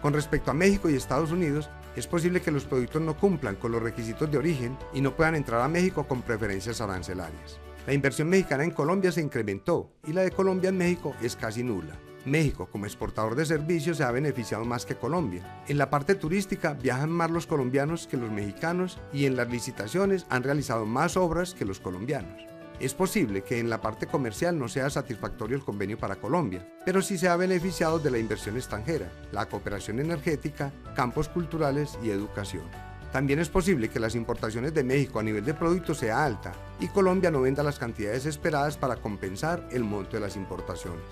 Con 0.01 0.13
respecto 0.13 0.53
a 0.53 0.55
México 0.55 0.89
y 0.89 0.95
Estados 0.95 1.33
Unidos, 1.33 1.69
es 1.99 2.07
posible 2.07 2.41
que 2.41 2.51
los 2.51 2.65
productos 2.65 3.03
no 3.03 3.17
cumplan 3.17 3.57
con 3.57 3.73
los 3.73 3.83
requisitos 3.83 4.31
de 4.31 4.39
origen 4.39 4.77
y 4.95 5.01
no 5.01 5.15
puedan 5.15 5.35
entrar 5.35 5.61
a 5.61 5.69
México 5.69 6.07
con 6.07 6.23
preferencias 6.23 6.81
arancelarias. 6.81 7.59
La 7.87 7.95
inversión 7.95 8.29
mexicana 8.29 8.65
en 8.65 8.71
Colombia 8.71 9.11
se 9.11 9.21
incrementó 9.21 9.91
y 10.07 10.13
la 10.13 10.23
de 10.23 10.31
Colombia 10.31 10.69
en 10.69 10.79
México 10.79 11.15
es 11.23 11.37
casi 11.37 11.63
nula. 11.63 11.99
México, 12.25 12.69
como 12.71 12.85
exportador 12.85 13.35
de 13.35 13.47
servicios, 13.47 13.97
se 13.97 14.05
ha 14.05 14.11
beneficiado 14.11 14.65
más 14.65 14.85
que 14.85 14.97
Colombia. 14.97 15.63
En 15.69 15.79
la 15.79 15.91
parte 15.91 16.15
turística 16.15 16.75
viajan 16.75 17.11
más 17.11 17.31
los 17.31 17.47
colombianos 17.47 18.07
que 18.07 18.17
los 18.17 18.31
mexicanos 18.31 18.99
y 19.13 19.25
en 19.25 19.37
las 19.37 19.49
licitaciones 19.49 20.27
han 20.29 20.43
realizado 20.43 20.85
más 20.85 21.17
obras 21.17 21.55
que 21.55 21.65
los 21.65 21.81
colombianos. 21.81 22.58
Es 22.81 22.95
posible 22.95 23.43
que 23.43 23.59
en 23.59 23.69
la 23.69 23.81
parte 23.81 24.07
comercial 24.07 24.57
no 24.57 24.69
sea 24.69 24.89
satisfactorio 24.89 25.57
el 25.57 25.65
convenio 25.65 25.99
para 25.99 26.17
Colombia, 26.17 26.65
pero 26.85 27.03
sí 27.03 27.19
se 27.19 27.29
ha 27.29 27.35
beneficiado 27.35 27.99
de 27.99 28.13
la 28.13 28.19
inversión 28.19 28.57
extranjera, 28.57 29.11
la 29.33 29.49
cooperación 29.49 29.99
energética, 29.99 30.73
campos 30.95 31.29
culturales 31.29 31.99
y 32.05 32.11
educación. 32.11 32.63
También 33.11 33.41
es 33.41 33.49
posible 33.49 33.89
que 33.89 33.99
las 33.99 34.15
importaciones 34.15 34.75
de 34.75 34.85
México 34.85 35.19
a 35.19 35.25
nivel 35.25 35.45
de 35.45 35.55
productos 35.55 35.99
sea 35.99 36.25
alta 36.25 36.53
y 36.79 36.87
Colombia 36.87 37.33
no 37.33 37.41
venda 37.41 37.65
las 37.65 37.81
cantidades 37.81 38.27
esperadas 38.27 38.77
para 38.77 38.97
compensar 38.97 39.67
el 39.73 39.83
monto 39.83 40.13
de 40.13 40.21
las 40.21 40.37
importaciones. 40.37 41.03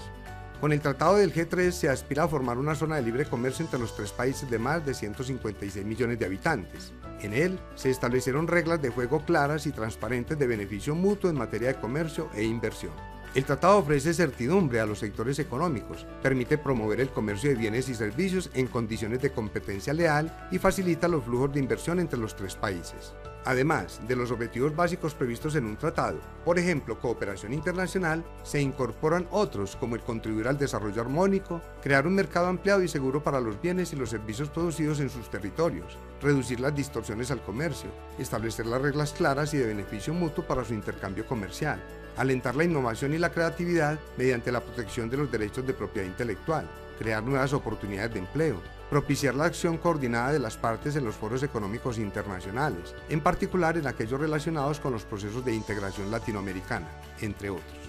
Con 0.60 0.72
el 0.72 0.80
Tratado 0.80 1.16
del 1.16 1.34
G3 1.34 1.70
se 1.70 1.90
aspira 1.90 2.24
a 2.24 2.28
formar 2.28 2.56
una 2.56 2.74
zona 2.74 2.96
de 2.96 3.02
libre 3.02 3.26
comercio 3.26 3.64
entre 3.64 3.78
los 3.78 3.94
tres 3.94 4.10
países 4.10 4.48
de 4.48 4.58
más 4.58 4.86
de 4.86 4.94
156 4.94 5.84
millones 5.84 6.18
de 6.18 6.24
habitantes. 6.24 6.94
En 7.20 7.34
él 7.34 7.58
se 7.74 7.90
establecieron 7.90 8.46
reglas 8.46 8.80
de 8.80 8.88
juego 8.88 9.22
claras 9.24 9.66
y 9.66 9.72
transparentes 9.72 10.38
de 10.38 10.46
beneficio 10.46 10.94
mutuo 10.94 11.28
en 11.28 11.36
materia 11.36 11.68
de 11.68 11.80
comercio 11.80 12.30
e 12.34 12.44
inversión. 12.44 12.92
El 13.34 13.44
tratado 13.44 13.76
ofrece 13.76 14.14
certidumbre 14.14 14.80
a 14.80 14.86
los 14.86 15.00
sectores 15.00 15.38
económicos, 15.38 16.06
permite 16.22 16.56
promover 16.56 17.02
el 17.02 17.10
comercio 17.10 17.50
de 17.50 17.56
bienes 17.56 17.90
y 17.90 17.94
servicios 17.94 18.50
en 18.54 18.66
condiciones 18.66 19.20
de 19.20 19.32
competencia 19.32 19.92
leal 19.92 20.48
y 20.50 20.58
facilita 20.58 21.06
los 21.06 21.24
flujos 21.24 21.52
de 21.52 21.60
inversión 21.60 22.00
entre 22.00 22.18
los 22.18 22.34
tres 22.34 22.56
países. 22.56 23.12
Además 23.46 24.00
de 24.08 24.16
los 24.16 24.32
objetivos 24.32 24.74
básicos 24.74 25.14
previstos 25.14 25.54
en 25.54 25.66
un 25.66 25.76
tratado, 25.76 26.18
por 26.44 26.58
ejemplo, 26.58 26.98
cooperación 26.98 27.52
internacional, 27.52 28.24
se 28.42 28.60
incorporan 28.60 29.28
otros 29.30 29.76
como 29.76 29.94
el 29.94 30.02
contribuir 30.02 30.48
al 30.48 30.58
desarrollo 30.58 31.00
armónico, 31.00 31.62
crear 31.80 32.08
un 32.08 32.16
mercado 32.16 32.48
ampliado 32.48 32.82
y 32.82 32.88
seguro 32.88 33.22
para 33.22 33.40
los 33.40 33.62
bienes 33.62 33.92
y 33.92 33.96
los 33.96 34.10
servicios 34.10 34.48
producidos 34.48 34.98
en 34.98 35.10
sus 35.10 35.30
territorios, 35.30 35.96
reducir 36.20 36.58
las 36.58 36.74
distorsiones 36.74 37.30
al 37.30 37.40
comercio, 37.40 37.88
establecer 38.18 38.66
las 38.66 38.82
reglas 38.82 39.12
claras 39.12 39.54
y 39.54 39.58
de 39.58 39.66
beneficio 39.68 40.12
mutuo 40.12 40.44
para 40.44 40.64
su 40.64 40.74
intercambio 40.74 41.24
comercial, 41.24 41.80
alentar 42.16 42.56
la 42.56 42.64
innovación 42.64 43.14
y 43.14 43.18
la 43.18 43.30
creatividad 43.30 43.96
mediante 44.16 44.50
la 44.50 44.60
protección 44.60 45.08
de 45.08 45.18
los 45.18 45.30
derechos 45.30 45.64
de 45.64 45.72
propiedad 45.72 46.08
intelectual, 46.08 46.68
crear 46.98 47.22
nuevas 47.22 47.52
oportunidades 47.52 48.12
de 48.12 48.18
empleo, 48.18 48.60
propiciar 48.90 49.34
la 49.34 49.44
acción 49.44 49.78
coordinada 49.78 50.32
de 50.32 50.38
las 50.38 50.56
partes 50.56 50.96
en 50.96 51.04
los 51.04 51.14
foros 51.14 51.42
económicos 51.42 51.98
internacionales, 51.98 52.94
en 53.08 53.20
particular 53.20 53.76
en 53.76 53.86
aquellos 53.86 54.20
relacionados 54.20 54.80
con 54.80 54.92
los 54.92 55.04
procesos 55.04 55.44
de 55.44 55.54
integración 55.54 56.10
latinoamericana, 56.10 56.88
entre 57.20 57.50
otros. 57.50 57.86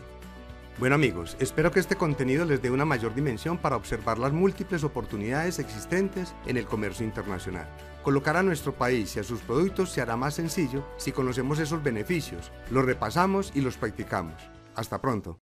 Bueno 0.80 0.94
amigos, 0.94 1.36
espero 1.40 1.72
que 1.72 1.80
este 1.80 1.96
contenido 1.96 2.46
les 2.46 2.62
dé 2.62 2.70
una 2.70 2.86
mayor 2.86 3.16
dimensión 3.16 3.58
para 3.58 3.76
observar 3.76 4.20
las 4.20 4.32
múltiples 4.32 4.84
oportunidades 4.84 5.58
existentes 5.58 6.36
en 6.46 6.56
el 6.56 6.68
comercio 6.68 7.04
internacional. 7.04 7.68
Colocar 8.04 8.38
a 8.38 8.44
nuestro 8.44 8.74
país 8.74 9.16
y 9.16 9.20
a 9.20 9.24
sus 9.24 9.40
productos 9.40 9.92
se 9.92 10.02
hará 10.02 10.16
más 10.16 10.36
sencillo 10.36 10.88
si 10.98 11.12
conocemos 11.12 11.58
esos 11.58 11.82
beneficios, 11.82 12.52
los 12.70 12.86
repasamos 12.86 13.52
y 13.56 13.62
los 13.62 13.76
practicamos. 13.76 14.36
Hasta 14.76 15.02
pronto. 15.02 15.40